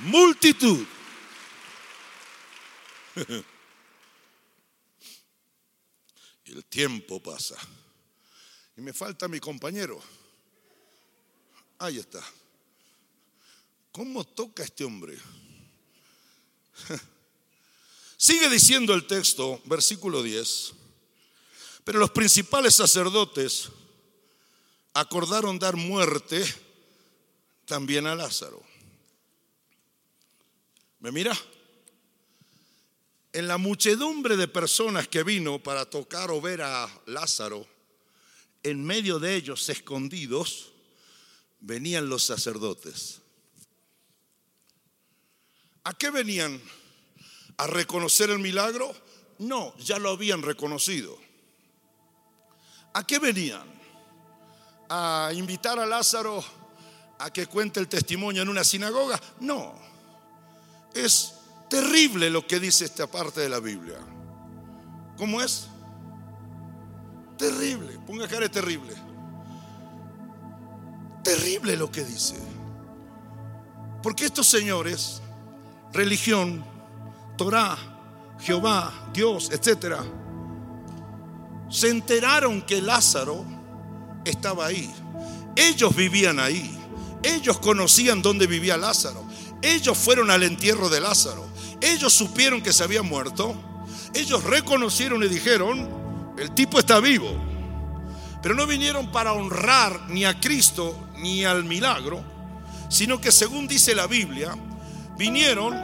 [0.00, 0.84] Multitud.
[6.46, 7.56] El tiempo pasa.
[8.76, 10.00] Y me falta mi compañero.
[11.78, 12.22] Ahí está.
[13.92, 15.18] ¿Cómo toca este hombre?
[18.18, 20.72] Sigue diciendo el texto, versículo 10.
[21.84, 23.68] Pero los principales sacerdotes
[24.92, 26.44] acordaron dar muerte
[27.64, 28.62] también a Lázaro.
[31.00, 31.36] ¿Me mira?
[33.32, 37.66] En la muchedumbre de personas que vino para tocar o ver a Lázaro,
[38.66, 40.72] en medio de ellos, escondidos,
[41.60, 43.20] venían los sacerdotes.
[45.84, 46.60] ¿A qué venían?
[47.58, 48.92] ¿A reconocer el milagro?
[49.38, 51.16] No, ya lo habían reconocido.
[52.92, 53.64] ¿A qué venían?
[54.88, 56.44] ¿A invitar a Lázaro
[57.20, 59.20] a que cuente el testimonio en una sinagoga?
[59.38, 59.78] No.
[60.92, 61.34] Es
[61.70, 63.98] terrible lo que dice esta parte de la Biblia.
[65.16, 65.68] ¿Cómo es?
[67.36, 68.94] Terrible, ponga cara terrible.
[71.22, 72.36] Terrible lo que dice.
[74.02, 75.20] Porque estos señores,
[75.92, 76.64] religión,
[77.36, 77.76] Torah,
[78.40, 80.04] Jehová, Dios, etcétera,
[81.68, 83.44] se enteraron que Lázaro
[84.24, 84.92] estaba ahí.
[85.56, 86.78] Ellos vivían ahí.
[87.22, 89.24] Ellos conocían dónde vivía Lázaro.
[89.62, 91.44] Ellos fueron al entierro de Lázaro.
[91.80, 93.54] Ellos supieron que se había muerto.
[94.14, 96.05] Ellos reconocieron y dijeron,
[96.36, 97.30] el tipo está vivo.
[98.42, 102.22] Pero no vinieron para honrar ni a Cristo ni al milagro,
[102.88, 104.56] sino que según dice la Biblia,
[105.16, 105.74] vinieron,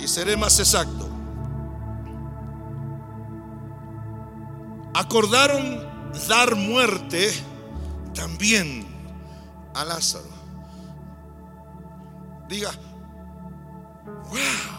[0.00, 1.08] y seré más exacto,
[4.94, 5.86] acordaron
[6.28, 7.30] dar muerte
[8.14, 8.86] también
[9.74, 10.24] a Lázaro.
[12.48, 12.70] Diga,
[14.30, 14.75] wow.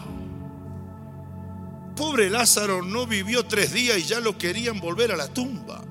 [1.98, 5.82] Pobre Lázaro no vivió tres días y ya lo querían volver a la tumba.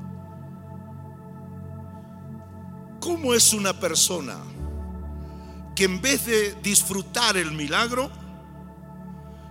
[3.01, 4.37] ¿Cómo es una persona
[5.75, 8.09] que en vez de disfrutar el milagro,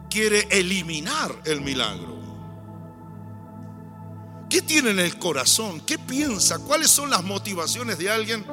[0.09, 2.17] quiere eliminar el milagro?
[4.49, 5.83] ¿Qué tiene en el corazón?
[5.83, 6.59] ¿Qué piensa?
[6.61, 8.47] ¿Cuáles son las motivaciones de alguien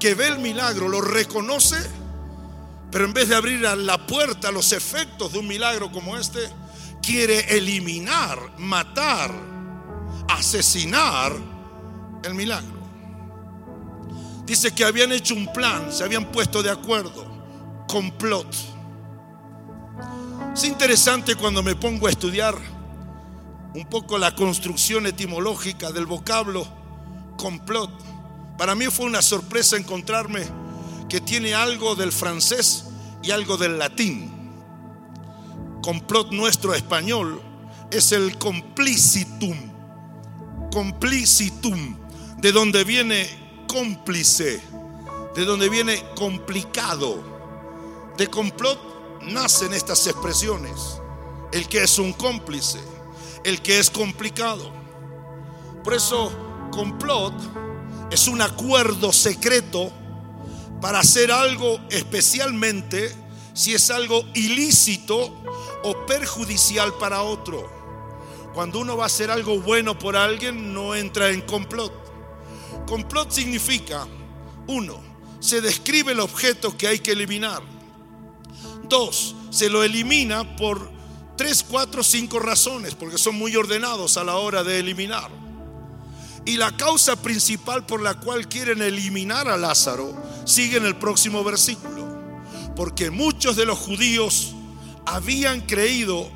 [0.00, 1.76] que ve el milagro, lo reconoce
[2.90, 6.48] Pero en vez de abrir la puerta a los efectos de un milagro como este,
[7.08, 9.32] quiere eliminar, matar,
[10.28, 11.32] asesinar
[12.22, 12.78] el milagro.
[14.44, 17.24] Dice que habían hecho un plan, se habían puesto de acuerdo,
[17.88, 18.54] complot.
[20.52, 22.54] Es interesante cuando me pongo a estudiar
[23.74, 26.68] un poco la construcción etimológica del vocablo
[27.38, 27.90] complot.
[28.58, 30.46] Para mí fue una sorpresa encontrarme
[31.08, 32.84] que tiene algo del francés
[33.22, 34.37] y algo del latín.
[35.88, 37.40] Complot nuestro español
[37.90, 39.56] es el complicitum.
[40.70, 41.96] Complicitum,
[42.36, 43.26] de donde viene
[43.66, 44.60] cómplice,
[45.34, 48.12] de donde viene complicado.
[48.18, 48.78] De complot
[49.22, 51.00] nacen estas expresiones.
[51.54, 52.80] El que es un cómplice,
[53.42, 54.70] el que es complicado.
[55.82, 56.30] Por eso,
[56.70, 57.32] complot
[58.10, 59.90] es un acuerdo secreto
[60.82, 63.27] para hacer algo especialmente
[63.58, 65.34] si es algo ilícito
[65.82, 67.68] o perjudicial para otro.
[68.54, 71.92] Cuando uno va a hacer algo bueno por alguien, no entra en complot.
[72.86, 74.06] Complot significa,
[74.68, 75.00] uno,
[75.40, 77.60] se describe el objeto que hay que eliminar.
[78.84, 80.92] Dos, se lo elimina por
[81.36, 85.32] tres, cuatro, cinco razones, porque son muy ordenados a la hora de eliminar.
[86.44, 91.42] Y la causa principal por la cual quieren eliminar a Lázaro sigue en el próximo
[91.42, 91.97] versículo.
[92.78, 94.54] Porque muchos de los judíos
[95.04, 96.30] habían creído,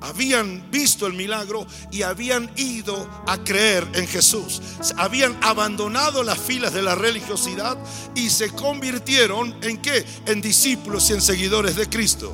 [0.00, 4.62] habían visto el milagro y habían ido a creer en Jesús.
[4.96, 7.76] Habían abandonado las filas de la religiosidad
[8.14, 10.06] y se convirtieron en qué?
[10.26, 12.32] En discípulos y en seguidores de Cristo.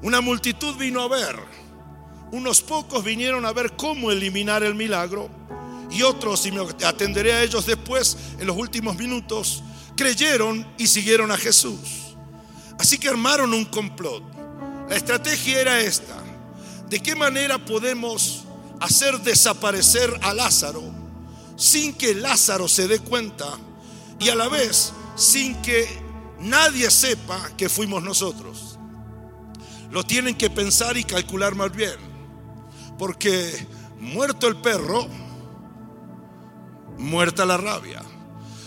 [0.00, 1.36] Una multitud vino a ver.
[2.30, 5.28] Unos pocos vinieron a ver cómo eliminar el milagro
[5.90, 9.62] y otros, y me atenderé a ellos después, en los últimos minutos,
[9.94, 12.11] creyeron y siguieron a Jesús.
[12.82, 14.24] Así que armaron un complot.
[14.88, 16.20] La estrategia era esta.
[16.88, 18.42] ¿De qué manera podemos
[18.80, 20.82] hacer desaparecer a Lázaro
[21.56, 23.46] sin que Lázaro se dé cuenta
[24.18, 25.86] y a la vez sin que
[26.40, 28.80] nadie sepa que fuimos nosotros?
[29.92, 31.94] Lo tienen que pensar y calcular más bien.
[32.98, 33.64] Porque
[34.00, 35.06] muerto el perro,
[36.98, 38.02] muerta la rabia.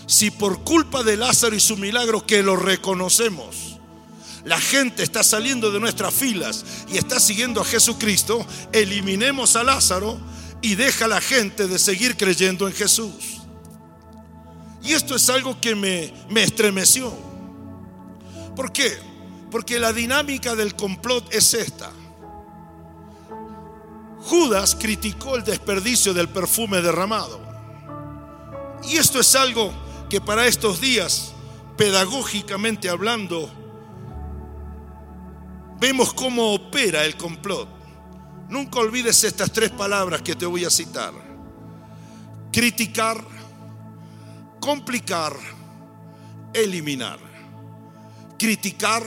[0.07, 3.74] Si por culpa de Lázaro y su milagro que lo reconocemos,
[4.45, 10.19] la gente está saliendo de nuestras filas y está siguiendo a Jesucristo, eliminemos a Lázaro
[10.61, 13.41] y deja a la gente de seguir creyendo en Jesús.
[14.83, 17.11] Y esto es algo que me, me estremeció.
[18.55, 18.95] ¿Por qué?
[19.49, 21.91] Porque la dinámica del complot es esta.
[24.19, 27.41] Judas criticó el desperdicio del perfume derramado.
[28.83, 29.73] Y esto es algo
[30.07, 31.33] que para estos días,
[31.77, 33.64] pedagógicamente hablando,
[35.85, 37.69] vemos cómo opera el complot.
[38.49, 41.13] Nunca olvides estas tres palabras que te voy a citar.
[42.51, 43.23] Criticar,
[44.59, 45.35] complicar,
[46.53, 47.19] eliminar.
[48.39, 49.03] Criticar,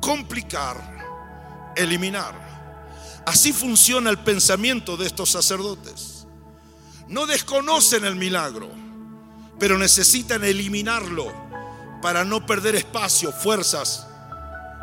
[0.00, 3.20] complicar, eliminar.
[3.26, 6.20] Así funciona el pensamiento de estos sacerdotes
[7.08, 8.70] no desconocen el milagro,
[9.58, 11.26] pero necesitan eliminarlo
[12.00, 14.06] para no perder espacio, fuerzas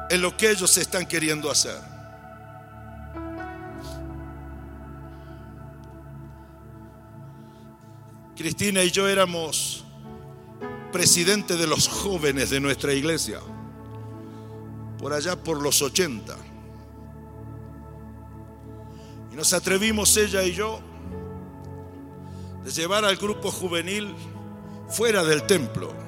[0.10, 1.80] en lo que ellos están queriendo hacer.
[8.36, 9.84] Cristina y yo éramos
[10.92, 13.40] presidente de los jóvenes de nuestra iglesia,
[15.00, 16.36] por allá por los 80.
[19.32, 20.80] Y nos atrevimos ella y yo
[22.64, 24.14] de llevar al grupo juvenil
[24.88, 26.07] fuera del templo.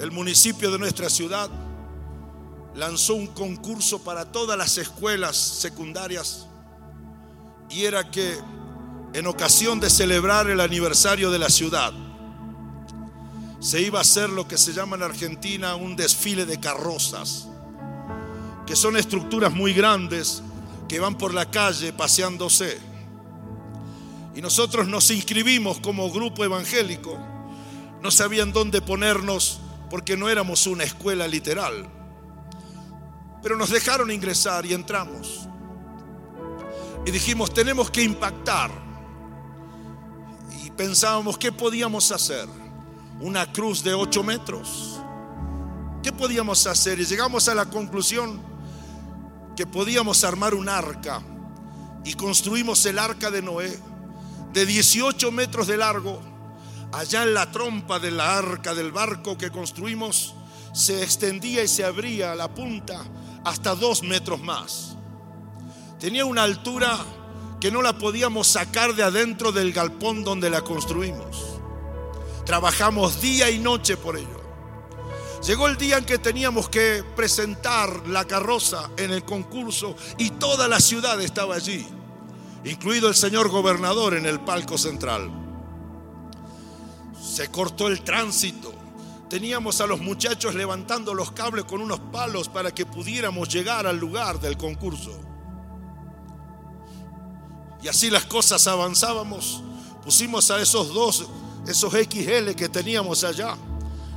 [0.00, 1.48] El municipio de nuestra ciudad
[2.74, 6.46] lanzó un concurso para todas las escuelas secundarias
[7.70, 8.36] y era que
[9.12, 11.92] en ocasión de celebrar el aniversario de la ciudad
[13.60, 17.46] se iba a hacer lo que se llama en Argentina un desfile de carrozas,
[18.66, 20.42] que son estructuras muy grandes
[20.88, 22.78] que van por la calle paseándose.
[24.34, 27.18] Y nosotros nos inscribimos como grupo evangélico.
[28.02, 29.60] No sabían dónde ponernos
[29.94, 31.88] porque no éramos una escuela literal.
[33.40, 35.48] Pero nos dejaron ingresar y entramos.
[37.06, 38.72] Y dijimos, tenemos que impactar.
[40.64, 42.48] Y pensábamos, ¿qué podíamos hacer?
[43.20, 45.00] Una cruz de 8 metros.
[46.02, 46.98] ¿Qué podíamos hacer?
[46.98, 48.42] Y llegamos a la conclusión
[49.54, 51.22] que podíamos armar un arca.
[52.04, 53.78] Y construimos el arca de Noé
[54.52, 56.20] de 18 metros de largo,
[56.98, 60.34] allá en la trompa de la arca del barco que construimos,
[60.72, 63.04] se extendía y se abría la punta
[63.44, 64.96] hasta dos metros más.
[65.98, 66.98] Tenía una altura
[67.60, 71.58] que no la podíamos sacar de adentro del galpón donde la construimos.
[72.44, 74.42] Trabajamos día y noche por ello.
[75.44, 80.68] Llegó el día en que teníamos que presentar la carroza en el concurso y toda
[80.68, 81.86] la ciudad estaba allí,
[82.64, 85.43] incluido el señor gobernador en el palco central.
[87.24, 88.72] Se cortó el tránsito.
[89.30, 93.98] Teníamos a los muchachos levantando los cables con unos palos para que pudiéramos llegar al
[93.98, 95.18] lugar del concurso.
[97.82, 99.62] Y así las cosas avanzábamos.
[100.02, 101.26] Pusimos a esos dos,
[101.66, 103.56] esos XL que teníamos allá.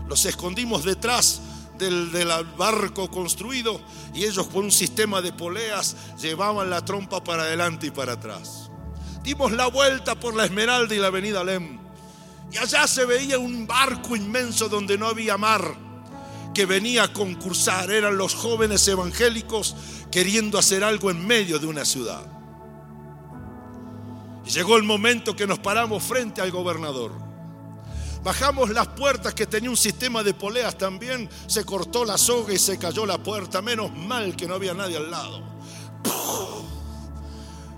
[0.07, 1.41] Los escondimos detrás
[1.77, 2.11] del,
[2.57, 3.79] barco construido
[4.13, 8.69] y ellos con un sistema de poleas llevaban la trompa para adelante y para atrás.
[9.23, 11.86] Dimos la vuelta por la Esmeralda y la avenida Lem.
[12.51, 15.75] Y allá se veía un barco inmenso donde no había mar
[16.53, 17.91] que venía a concursar.
[17.91, 19.75] Eran los jóvenes evangélicos
[20.11, 22.25] queriendo hacer algo en medio de una ciudad.
[24.45, 27.11] Y llegó el momento que nos paramos frente al gobernador.
[28.23, 31.29] Bajamos las puertas que tenía un sistema de poleas también.
[31.47, 33.61] Se cortó la soga y se cayó la puerta.
[33.61, 35.43] Menos mal que no había nadie al lado.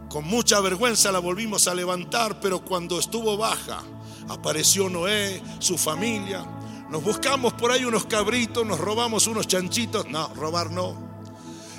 [0.09, 3.83] Con mucha vergüenza la volvimos a levantar, pero cuando estuvo baja,
[4.29, 6.45] apareció Noé, su familia.
[6.89, 10.07] Nos buscamos por ahí unos cabritos, nos robamos unos chanchitos.
[10.09, 10.95] No, robar no.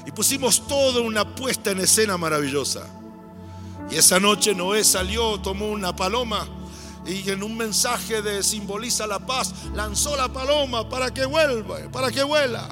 [0.07, 2.86] Y pusimos toda una puesta en escena maravillosa.
[3.90, 6.46] Y esa noche Noé salió, tomó una paloma
[7.07, 12.11] y en un mensaje de simboliza la paz, lanzó la paloma para que vuelva, para
[12.11, 12.68] que vuela.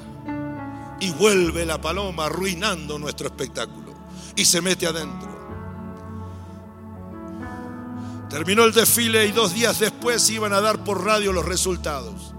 [1.01, 3.93] Y vuelve la paloma arruinando nuestro espectáculo
[4.35, 5.38] y se mete adentro.
[8.29, 12.33] Terminó el desfile y dos días después iban a dar por radio los resultados.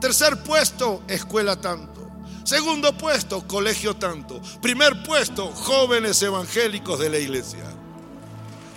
[0.00, 2.08] Tercer puesto, escuela tanto.
[2.44, 4.40] Segundo puesto, colegio tanto.
[4.62, 7.64] Primer puesto, jóvenes evangélicos de la iglesia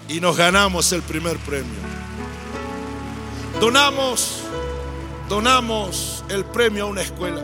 [0.09, 1.79] y nos ganamos el primer premio.
[3.61, 4.39] Donamos,
[5.29, 7.43] donamos el premio a una escuela.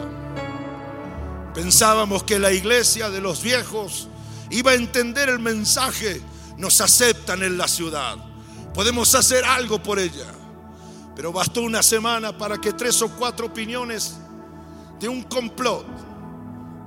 [1.53, 4.09] Pensábamos que la iglesia de los viejos
[4.49, 6.21] iba a entender el mensaje,
[6.57, 8.17] nos aceptan en la ciudad,
[8.77, 10.27] podemos hacer algo por ella.
[11.15, 14.17] Pero bastó una semana para que tres o cuatro opiniones
[14.99, 15.83] de un complot.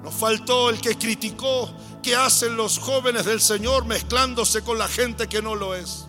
[0.05, 1.69] Nos faltó el que criticó
[2.01, 6.07] que hacen los jóvenes del Señor mezclándose con la gente que no lo es.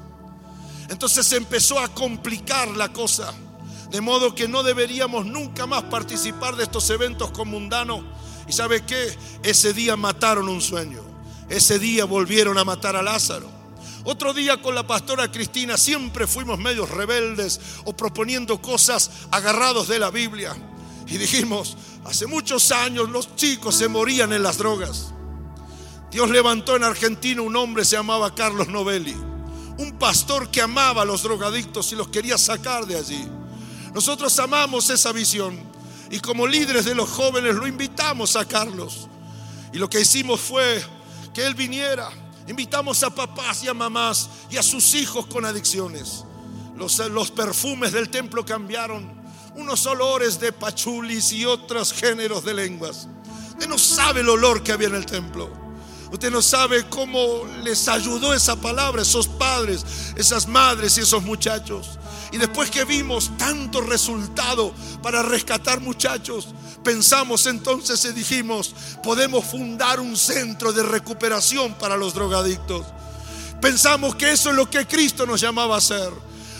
[0.89, 3.33] Entonces se empezó a complicar la cosa,
[3.89, 8.03] de modo que no deberíamos nunca más participar de estos eventos con mundanos.
[8.47, 9.17] ¿Y sabe qué?
[9.41, 11.01] Ese día mataron un sueño.
[11.49, 13.60] Ese día volvieron a matar a Lázaro.
[14.03, 19.99] Otro día con la pastora Cristina siempre fuimos medios rebeldes o proponiendo cosas agarrados de
[19.99, 20.55] la Biblia.
[21.07, 25.13] Y dijimos, hace muchos años los chicos se morían en las drogas.
[26.09, 29.15] Dios levantó en Argentina un hombre, se llamaba Carlos Novelli,
[29.77, 33.27] un pastor que amaba a los drogadictos y los quería sacar de allí.
[33.93, 35.59] Nosotros amamos esa visión
[36.09, 39.07] y como líderes de los jóvenes lo invitamos a Carlos.
[39.73, 40.83] Y lo que hicimos fue
[41.33, 42.09] que él viniera.
[42.51, 46.25] Invitamos a papás y a mamás y a sus hijos con adicciones.
[46.75, 49.09] Los, los perfumes del templo cambiaron.
[49.55, 53.07] Unos olores de pachulis y otros géneros de lenguas.
[53.51, 55.49] Usted no sabe el olor que había en el templo.
[56.11, 59.85] Usted no sabe cómo les ayudó esa palabra, esos padres,
[60.17, 61.99] esas madres y esos muchachos.
[62.33, 66.49] Y después que vimos tanto resultado para rescatar muchachos,
[66.83, 68.73] pensamos entonces y dijimos,
[69.03, 72.85] podemos fundar un centro de recuperación para los drogadictos.
[73.61, 76.11] Pensamos que eso es lo que Cristo nos llamaba a hacer.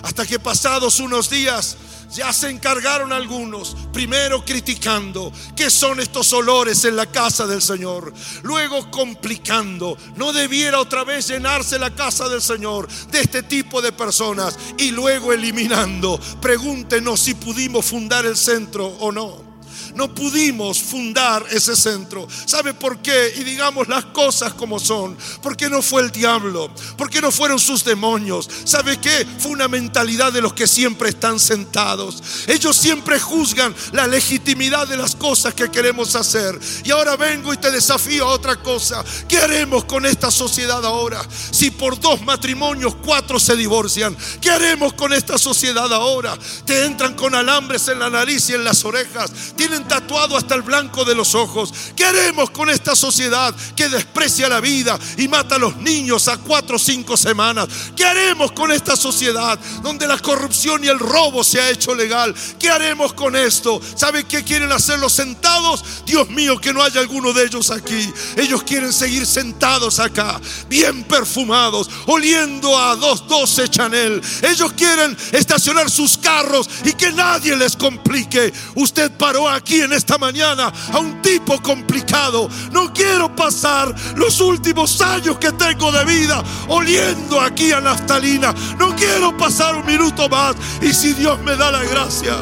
[0.03, 1.77] Hasta que pasados unos días
[2.11, 8.13] ya se encargaron algunos, primero criticando qué son estos olores en la casa del Señor,
[8.43, 13.91] luego complicando, no debiera otra vez llenarse la casa del Señor de este tipo de
[13.91, 16.19] personas y luego eliminando.
[16.41, 19.50] Pregúntenos si pudimos fundar el centro o no
[19.95, 22.27] no pudimos fundar ese centro.
[22.45, 23.33] ¿Sabe por qué?
[23.37, 25.17] Y digamos las cosas como son.
[25.41, 28.49] Porque no fue el diablo, porque no fueron sus demonios.
[28.63, 29.25] ¿Sabe qué?
[29.39, 32.23] Fue una mentalidad de los que siempre están sentados.
[32.47, 36.59] Ellos siempre juzgan la legitimidad de las cosas que queremos hacer.
[36.83, 39.03] Y ahora vengo y te desafío a otra cosa.
[39.27, 41.21] ¿Qué haremos con esta sociedad ahora?
[41.51, 46.37] Si por dos matrimonios cuatro se divorcian, ¿qué haremos con esta sociedad ahora?
[46.65, 50.61] Te entran con alambres en la nariz y en las orejas tienen tatuado hasta el
[50.61, 51.73] blanco de los ojos.
[51.95, 56.37] ¿Qué haremos con esta sociedad que desprecia la vida y mata a los niños a
[56.37, 57.67] cuatro o cinco semanas?
[57.95, 62.33] ¿Qué haremos con esta sociedad donde la corrupción y el robo se ha hecho legal?
[62.59, 63.81] ¿Qué haremos con esto?
[63.95, 65.83] ¿Saben qué quieren hacer los sentados?
[66.05, 68.11] Dios mío, que no haya alguno de ellos aquí.
[68.35, 74.21] Ellos quieren seguir sentados acá, bien perfumados, oliendo a 212 Chanel.
[74.41, 78.53] Ellos quieren estacionar sus carros y que nadie les complique.
[78.75, 82.49] Usted paró aquí en esta mañana a un tipo complicado.
[82.71, 88.53] No quiero pasar los últimos años que tengo de vida oliendo aquí a naftalina.
[88.77, 90.55] No quiero pasar un minuto más.
[90.81, 92.35] Y si Dios me da la gracia,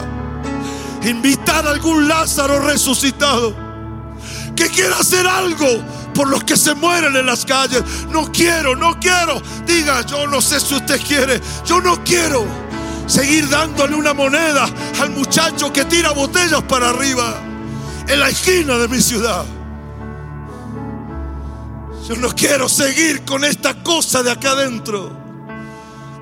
[1.03, 3.55] invitar a algún Lázaro resucitado
[4.55, 5.67] que quiera hacer algo
[6.13, 7.83] por los que se mueren en las calles.
[8.09, 9.41] No quiero, no quiero.
[9.65, 11.39] Diga, yo no sé si usted quiere.
[11.65, 12.68] Yo no quiero
[13.09, 14.69] seguir dándole una moneda
[15.01, 17.35] al muchacho que tira botellas para arriba
[18.07, 19.43] en la esquina de mi ciudad.
[22.07, 25.11] Yo no quiero seguir con esta cosa de acá adentro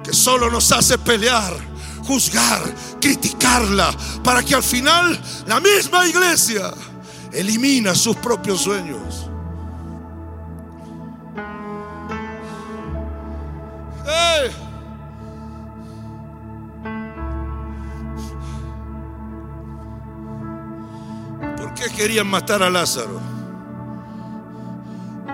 [0.04, 1.54] que solo nos hace pelear,
[2.06, 2.62] juzgar,
[3.02, 6.74] criticarla, para que al final la misma iglesia
[7.34, 9.30] elimina sus propios sueños.
[14.06, 14.66] ¿Por
[21.90, 23.20] querían matar a Lázaro?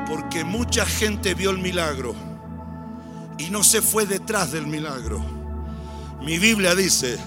[0.07, 2.13] Porque mucha gente vio el milagro
[3.37, 5.23] y no se fue detrás del milagro.
[6.21, 7.17] Mi Biblia dice,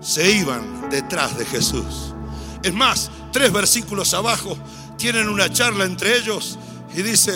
[0.00, 2.14] se iban detrás de Jesús.
[2.62, 4.56] Es más, tres versículos abajo
[4.96, 6.58] tienen una charla entre ellos
[6.94, 7.32] y dice,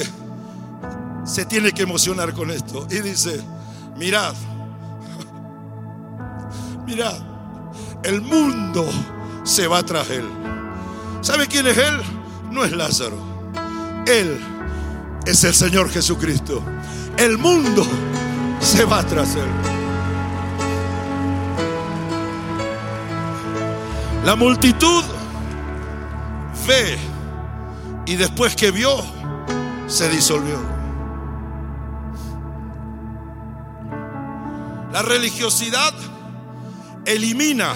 [1.25, 2.87] se tiene que emocionar con esto.
[2.91, 3.41] Y dice,
[3.97, 4.35] mirad,
[6.87, 7.17] mirad,
[8.03, 8.87] el mundo
[9.45, 10.44] se va tras él.
[11.25, 12.03] ¿Sabe quién es él?
[12.51, 13.17] No es Lázaro.
[14.07, 14.39] Él
[15.25, 16.63] es el Señor Jesucristo.
[17.17, 17.83] El mundo
[18.61, 19.49] se va tras él.
[24.27, 25.03] La multitud
[26.69, 26.99] ve
[28.05, 28.95] y después que vio,
[29.87, 30.61] se disolvió.
[34.93, 35.95] La religiosidad
[37.07, 37.73] elimina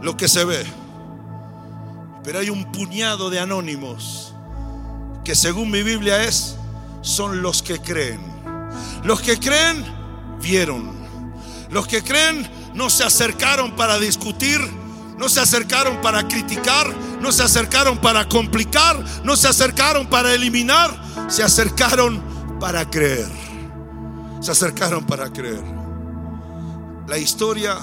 [0.00, 0.83] lo que se ve.
[2.24, 4.34] Pero hay un puñado de anónimos
[5.24, 6.56] que según mi Biblia es,
[7.02, 8.20] son los que creen.
[9.04, 9.84] Los que creen
[10.40, 10.92] vieron.
[11.70, 14.58] Los que creen no se acercaron para discutir,
[15.18, 20.90] no se acercaron para criticar, no se acercaron para complicar, no se acercaron para eliminar,
[21.28, 22.22] se acercaron
[22.58, 23.30] para creer.
[24.40, 25.84] Se acercaron para creer
[27.06, 27.76] la historia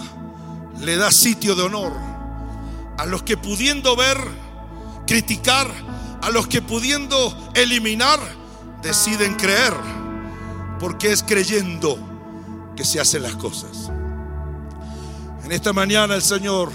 [0.80, 1.94] le da sitio de honor
[2.98, 4.18] a los que pudiendo ver,
[5.08, 5.68] criticar,
[6.22, 8.20] a los que pudiendo eliminar,
[8.82, 9.74] deciden creer,
[10.80, 11.98] porque es creyendo
[12.76, 13.92] que se hacen las cosas.
[15.44, 16.72] En esta mañana el Señor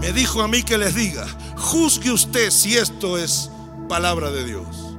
[0.00, 1.26] me dijo a mí que les diga,
[1.56, 3.50] juzgue usted si esto es
[3.88, 4.96] palabra de Dios.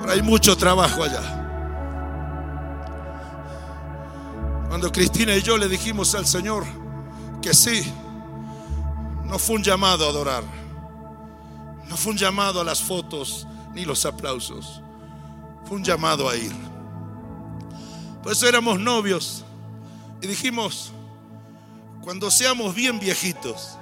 [0.00, 1.42] Pero hay mucho trabajo allá.
[4.68, 6.64] Cuando Cristina y yo le dijimos al Señor
[7.42, 7.92] que sí,
[9.24, 10.44] no fue un llamado a adorar,
[11.88, 14.82] no fue un llamado a las fotos ni los aplausos,
[15.64, 16.52] fue un llamado a ir.
[18.22, 19.44] Por eso éramos novios
[20.20, 20.92] y dijimos,
[22.02, 23.78] cuando seamos bien viejitos,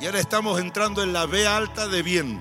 [0.00, 2.40] y ahora estamos entrando en la B alta de bien,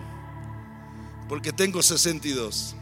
[1.27, 2.75] porque tengo 62.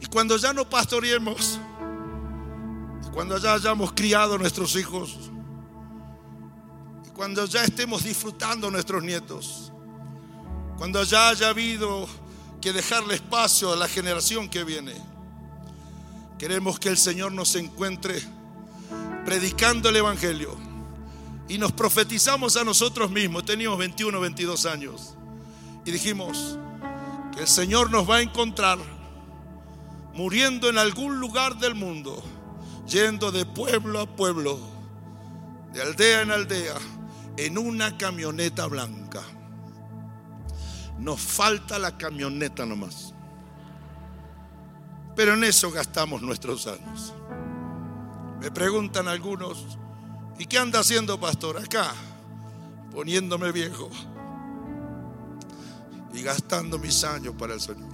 [0.00, 1.58] Y cuando ya no pastoreemos,
[3.12, 5.30] cuando ya hayamos criado a nuestros hijos
[7.18, 9.72] cuando ya estemos disfrutando nuestros nietos,
[10.76, 12.06] cuando ya haya habido
[12.60, 14.94] que dejarle espacio a la generación que viene,
[16.38, 18.22] queremos que el Señor nos encuentre
[19.24, 20.56] predicando el Evangelio.
[21.48, 25.14] Y nos profetizamos a nosotros mismos, teníamos 21, 22 años.
[25.84, 26.56] Y dijimos
[27.34, 28.78] que el Señor nos va a encontrar
[30.14, 32.22] muriendo en algún lugar del mundo
[32.86, 34.60] yendo de pueblo a pueblo,
[35.72, 36.76] de aldea en aldea,
[37.38, 39.22] en una camioneta blanca.
[40.98, 43.14] Nos falta la camioneta nomás.
[45.16, 47.14] Pero en eso gastamos nuestros años.
[48.40, 49.78] Me preguntan algunos,
[50.38, 51.94] ¿y qué anda haciendo pastor acá?
[52.92, 53.88] Poniéndome viejo
[56.12, 57.88] y gastando mis años para el Señor.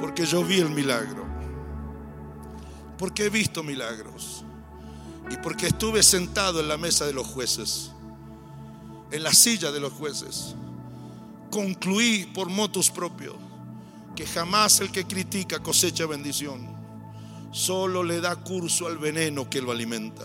[0.00, 1.28] Porque yo vi el milagro
[2.98, 4.44] porque he visto milagros.
[5.30, 7.92] Y porque estuve sentado en la mesa de los jueces,
[9.10, 10.54] en la silla de los jueces,
[11.50, 13.36] concluí por motus propio
[14.14, 16.68] que jamás el que critica cosecha bendición,
[17.52, 20.24] solo le da curso al veneno que lo alimenta,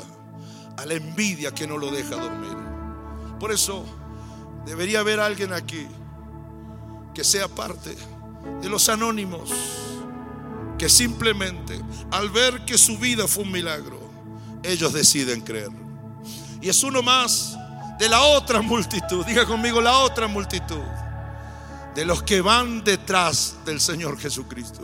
[0.77, 2.57] a la envidia que no lo deja dormir.
[3.39, 3.85] Por eso
[4.65, 5.85] debería haber alguien aquí
[7.13, 7.95] que sea parte
[8.61, 9.51] de los anónimos,
[10.77, 11.79] que simplemente
[12.11, 13.99] al ver que su vida fue un milagro,
[14.63, 15.69] ellos deciden creer.
[16.61, 17.57] Y es uno más
[17.99, 20.81] de la otra multitud, diga conmigo la otra multitud,
[21.93, 24.81] de los que van detrás del Señor Jesucristo,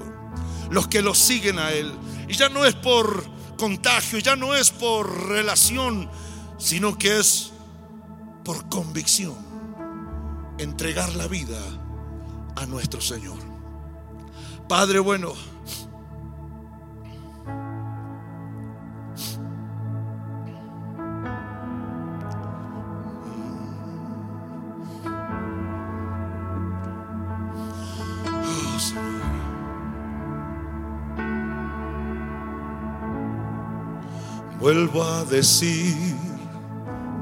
[0.69, 1.91] los que lo siguen a Él.
[2.27, 3.23] Y ya no es por
[3.57, 6.09] contagio, ya no es por relación,
[6.57, 7.51] sino que es
[8.43, 9.35] por convicción,
[10.57, 11.59] entregar la vida
[12.55, 13.37] a nuestro Señor.
[14.67, 15.33] Padre bueno,
[34.71, 36.15] Vuelvo a decir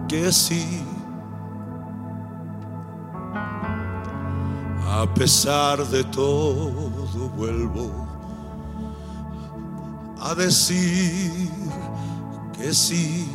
[0.10, 0.84] que sí.
[4.86, 6.70] A pesar de todo,
[7.38, 7.89] vuelvo
[10.20, 11.50] a decir
[12.58, 13.32] que sí.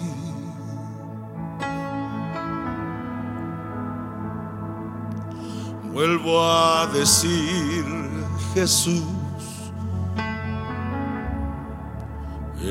[5.90, 7.86] Vuelvo a decir,
[8.52, 9.21] Jesús,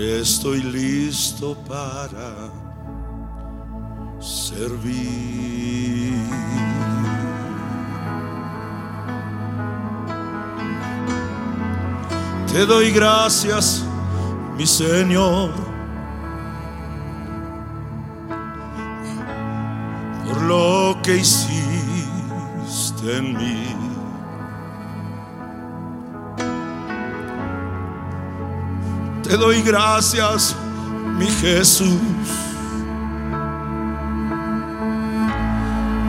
[0.02, 2.50] estoy listo para
[4.20, 6.16] servir.
[12.52, 13.86] Te doy gracias,
[14.58, 15.52] mi Señor,
[20.26, 23.81] por lo que hiciste en mí.
[29.32, 30.54] Te doy gracias,
[31.18, 32.02] mi Jesús,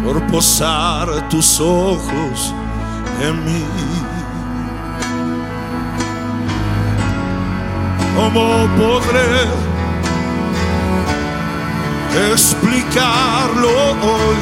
[0.05, 2.53] por posar tus ojos
[3.23, 3.65] en mí.
[8.17, 9.47] ¿Cómo podré
[12.33, 13.71] explicarlo
[14.03, 14.37] hoy?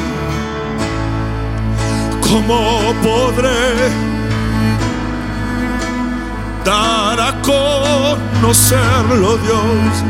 [2.23, 4.10] ¿Cómo podré
[6.63, 10.03] dar a conocerlo, Dios?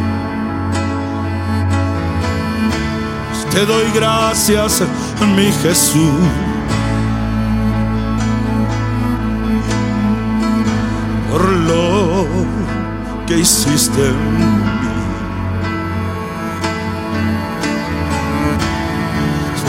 [3.52, 4.82] Te doy gracias,
[5.36, 6.14] mi Jesús.
[11.30, 12.28] Por lo
[13.28, 14.62] que hiciste en mí.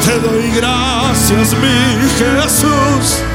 [0.04, 3.31] Te doy gracias, mi Jesús.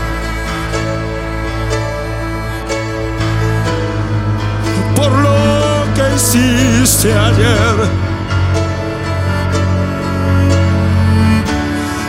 [5.98, 7.76] Que hiciste ayer.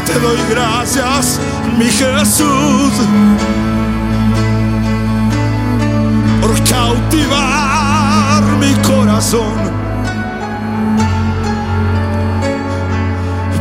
[0.06, 1.40] Te doy gracias,
[1.78, 2.92] mi Jesús.
[6.42, 9.56] Por cautivar mi corazón.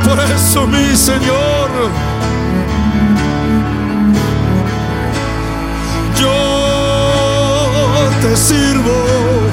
[0.03, 1.69] Por eso, mi Señor,
[6.19, 6.38] yo
[8.21, 9.47] te sirvo.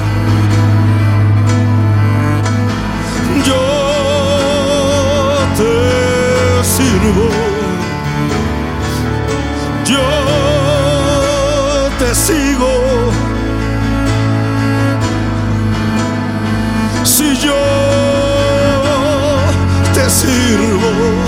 [7.05, 7.11] Yo
[11.99, 13.11] te sigo.
[17.03, 17.53] Si yo
[19.93, 21.24] te sirvo.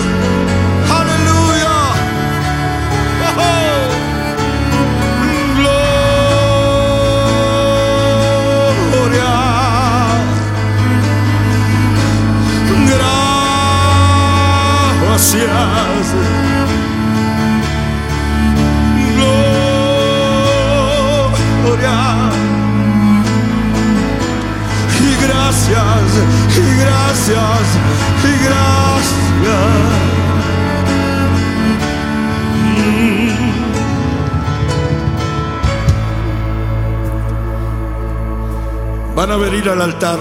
[39.49, 40.19] Venir al altar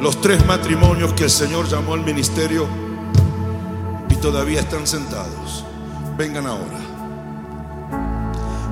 [0.00, 2.68] los tres matrimonios que el Señor llamó al ministerio
[4.08, 5.64] y todavía están sentados.
[6.16, 6.78] Vengan ahora.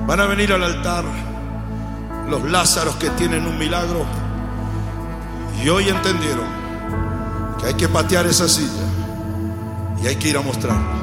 [0.07, 1.03] Van a venir al altar
[2.29, 4.05] los Lázaros que tienen un milagro
[5.61, 6.47] Y hoy entendieron
[7.59, 8.85] que hay que patear esa silla
[10.01, 10.95] y hay que ir a mostrarla.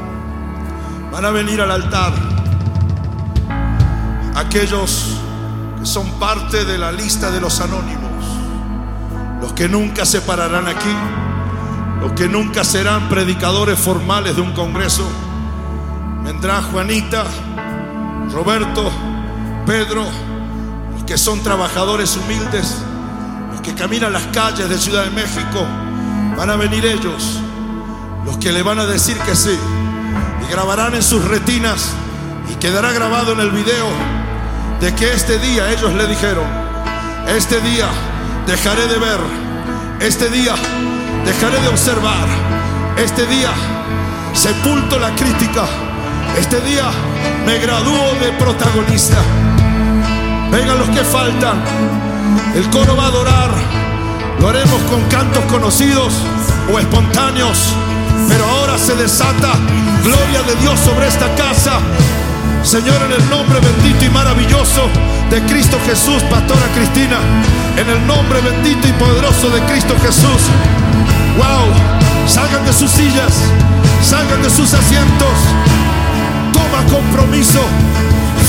[1.12, 2.14] Van a venir al altar
[4.34, 5.18] aquellos
[5.78, 8.24] que son parte de la lista de los anónimos,
[9.40, 10.94] los que nunca se pararán aquí,
[12.00, 15.04] los que nunca serán predicadores formales de un congreso.
[16.24, 17.24] Vendrá Juanita,
[18.32, 18.90] Roberto,
[19.66, 20.04] Pedro,
[20.94, 22.76] los que son trabajadores humildes,
[23.52, 25.64] los que caminan las calles de Ciudad de México,
[26.36, 27.40] van a venir ellos,
[28.24, 29.56] los que le van a decir que sí,
[30.44, 31.92] y grabarán en sus retinas
[32.50, 34.17] y quedará grabado en el video
[34.80, 36.44] de que este día ellos le dijeron,
[37.36, 37.86] este día
[38.46, 39.20] dejaré de ver,
[40.00, 40.54] este día
[41.24, 42.28] dejaré de observar,
[42.96, 43.50] este día
[44.32, 45.64] sepulto la crítica,
[46.38, 46.84] este día
[47.44, 49.16] me gradúo de protagonista.
[50.50, 51.60] Vengan los que faltan,
[52.54, 53.50] el coro va a adorar,
[54.40, 56.14] lo haremos con cantos conocidos
[56.72, 57.74] o espontáneos,
[58.28, 59.52] pero ahora se desata
[60.04, 61.80] gloria de Dios sobre esta casa.
[62.62, 64.47] Señor, en el nombre bendito y maravilloso
[65.30, 67.18] de Cristo Jesús, Pastora Cristina,
[67.76, 70.40] en el nombre bendito y poderoso de Cristo Jesús.
[71.36, 71.68] Wow,
[72.26, 73.34] salgan de sus sillas,
[74.02, 75.36] salgan de sus asientos,
[76.52, 77.60] toma compromiso,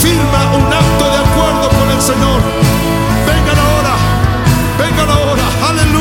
[0.02, 2.42] firma un acto de acuerdo con el Señor.
[3.28, 3.96] Vengan ahora,
[4.80, 5.99] vengan ahora, aleluya,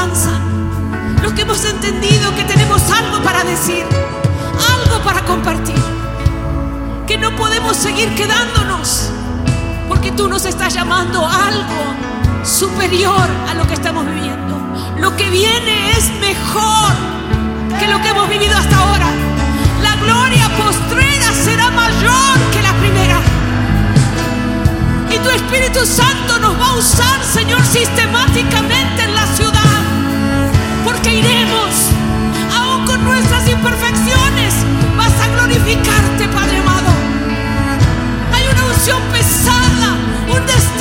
[0.00, 3.84] avanzan, los que hemos entendido que tenemos algo para decir,
[4.74, 5.82] algo para compartir,
[7.06, 9.10] que no podemos seguir quedándonos,
[9.88, 11.94] porque tú nos estás llamando algo
[12.44, 14.56] superior a lo que estamos viviendo.
[14.98, 16.92] Lo que viene es mejor
[17.78, 19.08] que lo que hemos vivido hasta ahora.
[19.82, 23.20] La gloria postrera será mayor que la primera.
[25.10, 28.99] Y tu Espíritu Santo nos va a usar, Señor, sistemáticamente
[35.70, 36.90] glorificarte, Padre amado.
[38.32, 39.96] Hay una unción pesada,
[40.28, 40.79] un destino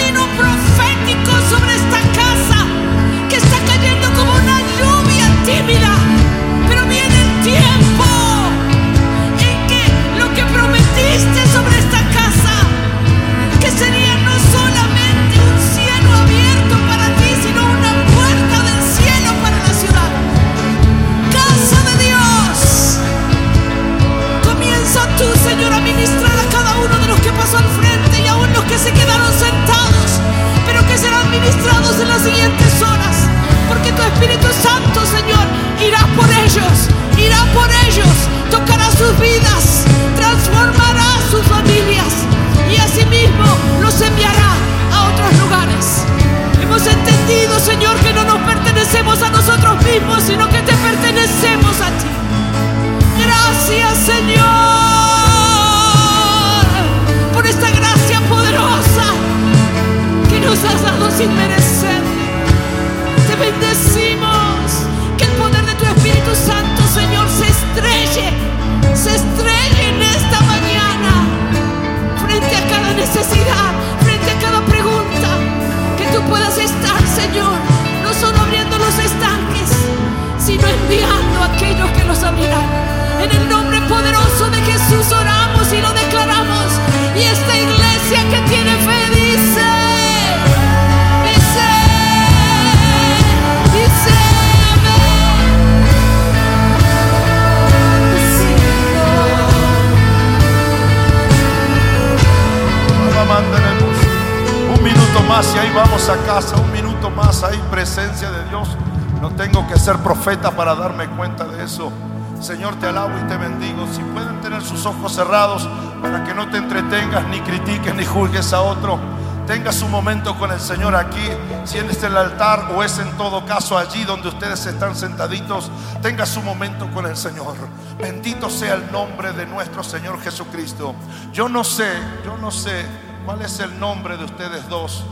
[118.09, 118.99] juzgues a otro.
[119.47, 121.27] Tenga su momento con el Señor aquí,
[121.65, 125.71] si en el altar o es en todo caso allí donde ustedes están sentaditos,
[126.03, 127.55] tenga su momento con el Señor.
[127.99, 130.93] Bendito sea el nombre de nuestro Señor Jesucristo.
[131.33, 131.89] Yo no sé,
[132.23, 132.85] yo no sé
[133.25, 135.03] cuál es el nombre de ustedes dos,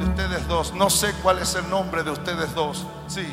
[0.00, 0.74] de ustedes dos.
[0.74, 2.84] No sé cuál es el nombre de ustedes dos.
[3.06, 3.26] Sí,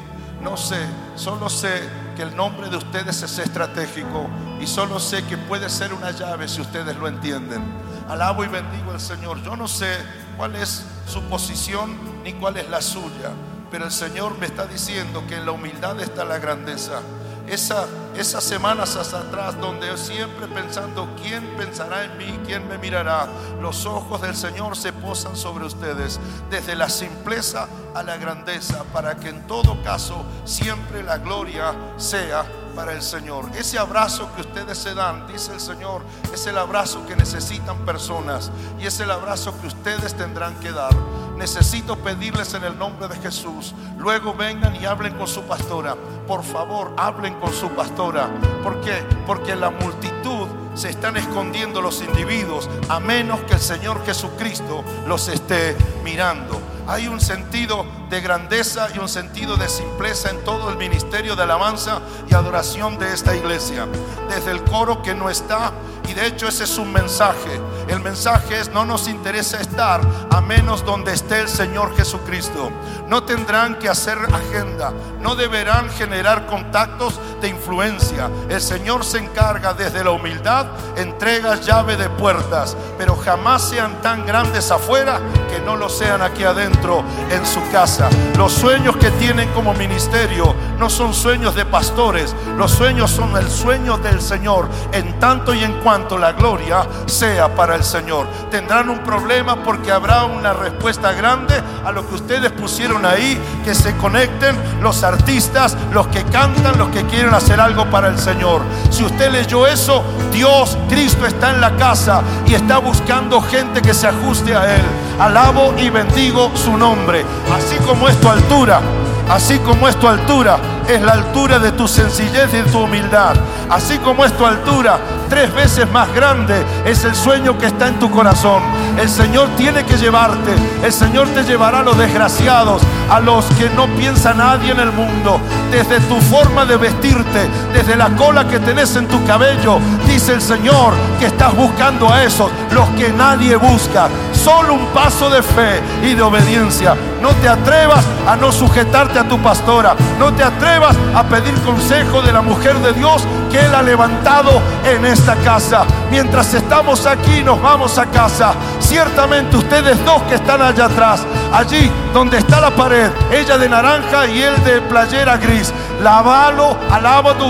[0.43, 0.85] no sé.
[1.15, 4.27] Solo sé que el nombre de ustedes es estratégico
[4.59, 7.63] y solo sé que puede ser una llave si ustedes lo entienden.
[8.09, 9.41] Alabo y bendigo al Señor.
[9.43, 9.97] Yo no sé
[10.37, 13.31] cuál es su posición ni cuál es la suya,
[13.71, 17.01] pero el Señor me está diciendo que en la humildad está la grandeza.
[17.47, 17.85] Esa,
[18.15, 23.27] esas semanas hasta atrás donde siempre pensando quién pensará en mí, quién me mirará,
[23.61, 29.15] los ojos del Señor se posan sobre ustedes desde la simpleza a la grandeza para
[29.17, 32.45] que en todo caso siempre la gloria sea
[32.75, 33.45] para el Señor.
[33.55, 36.03] Ese abrazo que ustedes se dan, dice el Señor,
[36.33, 40.93] es el abrazo que necesitan personas y es el abrazo que ustedes tendrán que dar.
[41.37, 45.95] Necesito pedirles en el nombre de Jesús, luego vengan y hablen con su pastora.
[46.27, 48.29] Por favor, hablen con su pastora.
[48.63, 49.03] ¿Por qué?
[49.25, 55.27] Porque la multitud se están escondiendo los individuos a menos que el Señor Jesucristo los
[55.27, 56.72] esté mirando.
[56.87, 61.43] Hay un sentido de grandeza y un sentido de simpleza en todo el ministerio de
[61.43, 63.87] alabanza y adoración de esta iglesia.
[64.29, 65.71] Desde el coro que no está,
[66.09, 67.59] y de hecho ese es un mensaje.
[67.87, 72.71] El mensaje es no nos interesa estar a menos donde esté el Señor Jesucristo.
[73.07, 78.29] No tendrán que hacer agenda, no deberán generar contactos influencia.
[78.49, 84.25] El Señor se encarga desde la humildad, entrega llave de puertas, pero jamás sean tan
[84.25, 85.19] grandes afuera
[85.49, 88.09] que no lo sean aquí adentro en su casa.
[88.37, 93.49] Los sueños que tienen como ministerio no son sueños de pastores, los sueños son el
[93.49, 98.27] sueño del Señor en tanto y en cuanto la gloria sea para el Señor.
[98.49, 103.75] Tendrán un problema porque habrá una respuesta grande a lo que ustedes pusieron ahí, que
[103.75, 108.61] se conecten los artistas, los que cantan, los que quieren hacer algo para el Señor.
[108.89, 113.93] Si usted leyó eso, Dios, Cristo está en la casa y está buscando gente que
[113.93, 114.83] se ajuste a Él.
[115.19, 117.25] Alabo y bendigo su nombre,
[117.55, 118.81] así como es tu altura
[119.29, 120.57] Así como es tu altura,
[120.87, 123.35] es la altura de tu sencillez y de tu humildad.
[123.69, 127.99] Así como es tu altura, tres veces más grande es el sueño que está en
[127.99, 128.61] tu corazón.
[128.97, 130.53] El Señor tiene que llevarte.
[130.83, 134.91] El Señor te llevará a los desgraciados, a los que no piensa nadie en el
[134.91, 135.39] mundo.
[135.71, 140.41] Desde tu forma de vestirte, desde la cola que tenés en tu cabello, dice el
[140.41, 144.09] Señor que estás buscando a esos, los que nadie busca.
[144.43, 146.95] Solo un paso de fe y de obediencia.
[147.21, 149.95] No te atrevas a no sujetarte a tu pastora.
[150.19, 154.61] No te atrevas a pedir consejo de la mujer de Dios que Él ha levantado
[154.83, 155.85] en esta casa.
[156.11, 158.53] Mientras estamos aquí, nos vamos a casa.
[158.79, 164.27] Ciertamente ustedes dos que están allá atrás, allí donde está la pared, ella de naranja
[164.27, 167.45] y él de playera gris, lavalo, alaba tu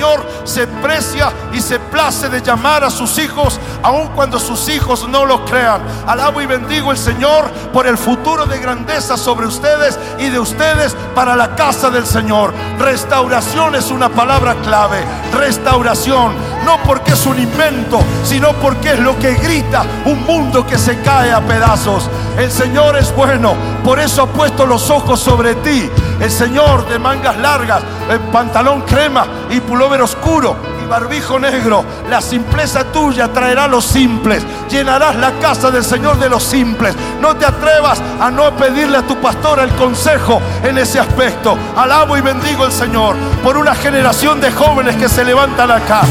[0.00, 5.06] Señor se precia y se place de llamar a sus hijos, aun cuando sus hijos
[5.06, 5.82] no lo crean.
[6.06, 10.96] Alabo y bendigo el Señor por el futuro de grandeza sobre ustedes y de ustedes
[11.14, 12.54] para la casa del Señor.
[12.78, 15.04] Restauración es una palabra clave.
[15.34, 16.32] Restauración,
[16.64, 21.02] no porque es un invento, sino porque es lo que grita un mundo que se
[21.02, 22.08] cae a pedazos.
[22.38, 25.90] El Señor es bueno, por eso ha puesto los ojos sobre ti.
[26.20, 31.84] El Señor de mangas largas, el pantalón crema y pullover oscuro y barbijo negro.
[32.08, 34.42] La simpleza tuya traerá los simples.
[34.68, 36.94] Llenarás la casa del Señor de los simples.
[37.20, 41.56] No te atrevas a no pedirle a tu pastor el consejo en ese aspecto.
[41.76, 46.02] Alabo y bendigo al Señor por una generación de jóvenes que se levantan acá.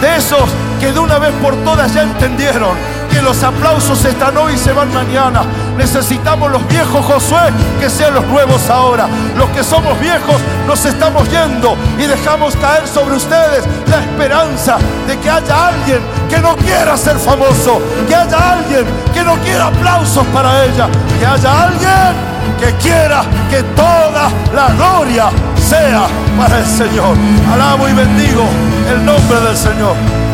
[0.00, 0.48] De esos
[0.80, 2.76] que de una vez por todas ya entendieron
[3.10, 5.42] que los aplausos están hoy y se van mañana.
[5.76, 9.08] Necesitamos los viejos Josué que sean los nuevos ahora.
[9.36, 14.76] Los que somos viejos nos estamos yendo y dejamos caer sobre ustedes la esperanza
[15.06, 19.68] de que haya alguien que no quiera ser famoso, que haya alguien que no quiera
[19.68, 25.30] aplausos para ella, que haya alguien que quiera que toda la gloria
[25.68, 26.06] sea
[26.36, 27.16] para el Señor.
[27.52, 28.44] Alabo y bendigo
[28.90, 30.27] el nombre del Señor.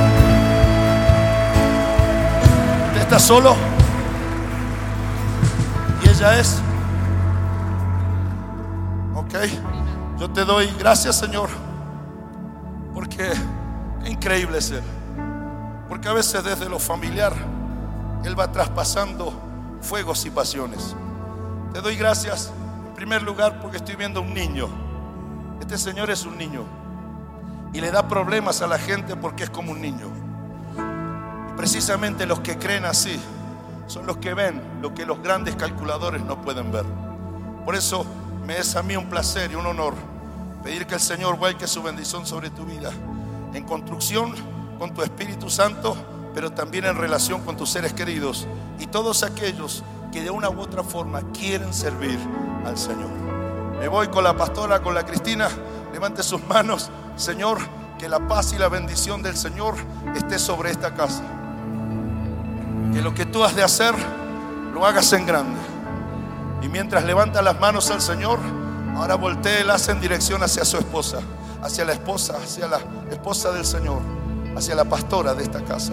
[3.05, 3.55] Está solo
[6.03, 6.63] y ella es.
[9.15, 9.35] Ok,
[10.19, 11.51] yo te doy gracias Señor
[12.95, 14.83] porque es increíble ser.
[15.87, 17.35] Porque a veces desde lo familiar
[18.25, 19.35] Él va traspasando
[19.83, 20.97] fuegos y pasiones.
[21.75, 22.53] Te doy gracias
[22.87, 24.67] en primer lugar porque estoy viendo un niño.
[25.61, 26.65] Este Señor es un niño
[27.75, 30.24] y le da problemas a la gente porque es como un niño.
[31.57, 33.19] Precisamente los que creen así
[33.87, 36.85] son los que ven lo que los grandes calculadores no pueden ver.
[37.65, 38.05] Por eso
[38.47, 39.95] me es a mí un placer y un honor
[40.63, 42.91] pedir que el Señor vuelque su bendición sobre tu vida
[43.53, 44.35] en construcción
[44.79, 45.97] con tu Espíritu Santo
[46.35, 48.47] pero también en relación con tus seres queridos
[48.81, 52.19] y todos aquellos que de una u otra forma quieren servir
[52.67, 53.11] al Señor.
[53.79, 55.49] Me voy con la pastora, con la Cristina.
[55.93, 56.91] Levante sus manos.
[57.17, 57.59] Señor,
[57.99, 59.75] que la paz y la bendición del Señor
[60.17, 61.23] esté sobre esta casa.
[62.93, 63.95] Que lo que tú has de hacer,
[64.73, 65.61] lo hagas en grande.
[66.63, 68.39] Y mientras levanta las manos al Señor,
[68.97, 71.19] ahora volteelas en dirección hacia su esposa,
[71.63, 72.79] hacia la esposa, hacia la
[73.11, 74.01] esposa del Señor,
[74.57, 75.93] hacia la pastora de esta casa.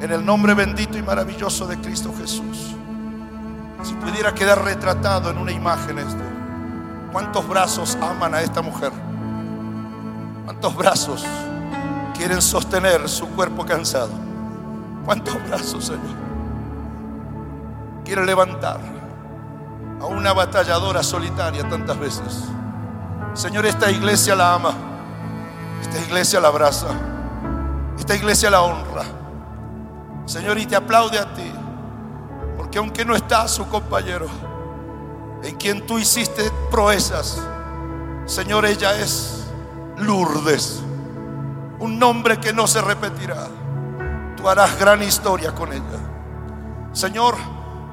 [0.00, 2.74] En el nombre bendito y maravilloso de Cristo Jesús.
[3.82, 5.98] Si pudiera quedar retratado en una imagen
[7.12, 8.92] ¿cuántos brazos aman a esta mujer?
[10.44, 11.24] ¿Cuántos brazos
[12.16, 14.31] quieren sostener su cuerpo cansado?
[15.04, 16.16] ¿Cuántos brazos, Señor?
[18.04, 18.80] Quiere levantar
[20.00, 22.44] a una batalladora solitaria tantas veces.
[23.34, 24.74] Señor, esta iglesia la ama.
[25.80, 26.88] Esta iglesia la abraza.
[27.98, 29.04] Esta iglesia la honra.
[30.26, 31.52] Señor, y te aplaude a ti.
[32.56, 34.26] Porque aunque no está su compañero,
[35.42, 37.40] en quien tú hiciste proezas,
[38.26, 39.44] Señor, ella es
[39.98, 40.82] Lourdes.
[41.80, 43.48] Un nombre que no se repetirá.
[44.48, 45.82] Harás gran historia con ella.
[46.92, 47.36] Señor,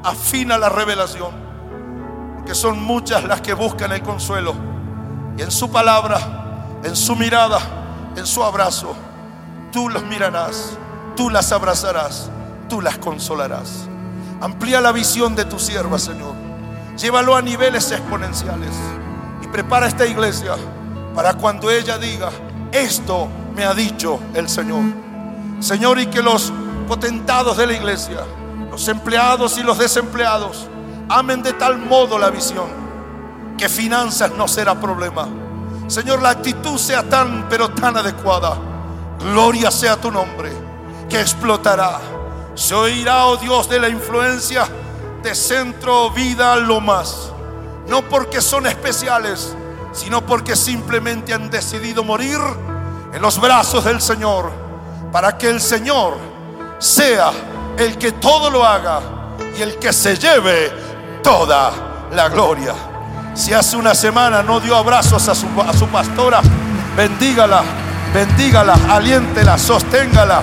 [0.04, 1.32] afina la revelación,
[2.36, 4.54] porque son muchas las que buscan el consuelo.
[5.38, 6.20] Y en su palabra,
[6.84, 7.60] en su mirada,
[8.16, 8.96] en su abrazo,
[9.72, 10.78] tú los mirarás,
[11.16, 12.30] tú las abrazarás,
[12.68, 13.88] tú las consolarás.
[14.42, 16.34] Amplía la visión de tu sierva, Señor.
[16.98, 18.74] Llévalo a niveles exponenciales
[19.42, 20.56] y prepara esta iglesia
[21.16, 22.30] para cuando ella diga,
[22.72, 25.09] esto me ha dicho el Señor.
[25.60, 26.52] Señor, y que los
[26.88, 28.22] potentados de la iglesia,
[28.72, 30.68] los empleados y los desempleados,
[31.10, 32.90] amen de tal modo la visión
[33.60, 35.28] que finanzas no será problema.
[35.88, 38.58] Señor, la actitud sea tan, pero tan adecuada.
[39.20, 40.52] Gloria sea tu nombre,
[41.10, 42.00] que explotará.
[42.56, 44.66] Se oirá, oh Dios, de la influencia
[45.22, 47.32] de Centro Vida lo más.
[47.88, 49.54] No porque son especiales,
[49.92, 52.40] sino porque simplemente han decidido morir
[53.12, 54.52] en los brazos del Señor,
[55.12, 56.18] para que el Señor
[56.78, 57.32] sea
[57.78, 59.02] el que todo lo haga
[59.58, 60.72] y el que se lleve
[61.24, 61.72] toda
[62.12, 62.74] la gloria.
[63.34, 66.42] Si hace una semana no dio abrazos a su, a su pastora,
[66.96, 67.64] bendígala,
[68.14, 70.42] bendígala, aliéntela, sosténgala,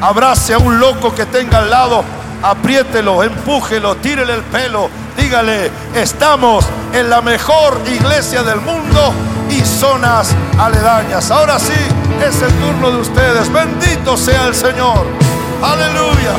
[0.00, 2.04] abrace a un loco que tenga al lado,
[2.42, 9.12] apriételo, empújelo, tírele el pelo, dígale, estamos en la mejor iglesia del mundo
[9.50, 11.30] y zonas aledañas.
[11.30, 11.74] Ahora sí,
[12.26, 13.52] es el turno de ustedes.
[13.52, 15.06] Bendito sea el Señor.
[15.62, 16.32] Aleluya.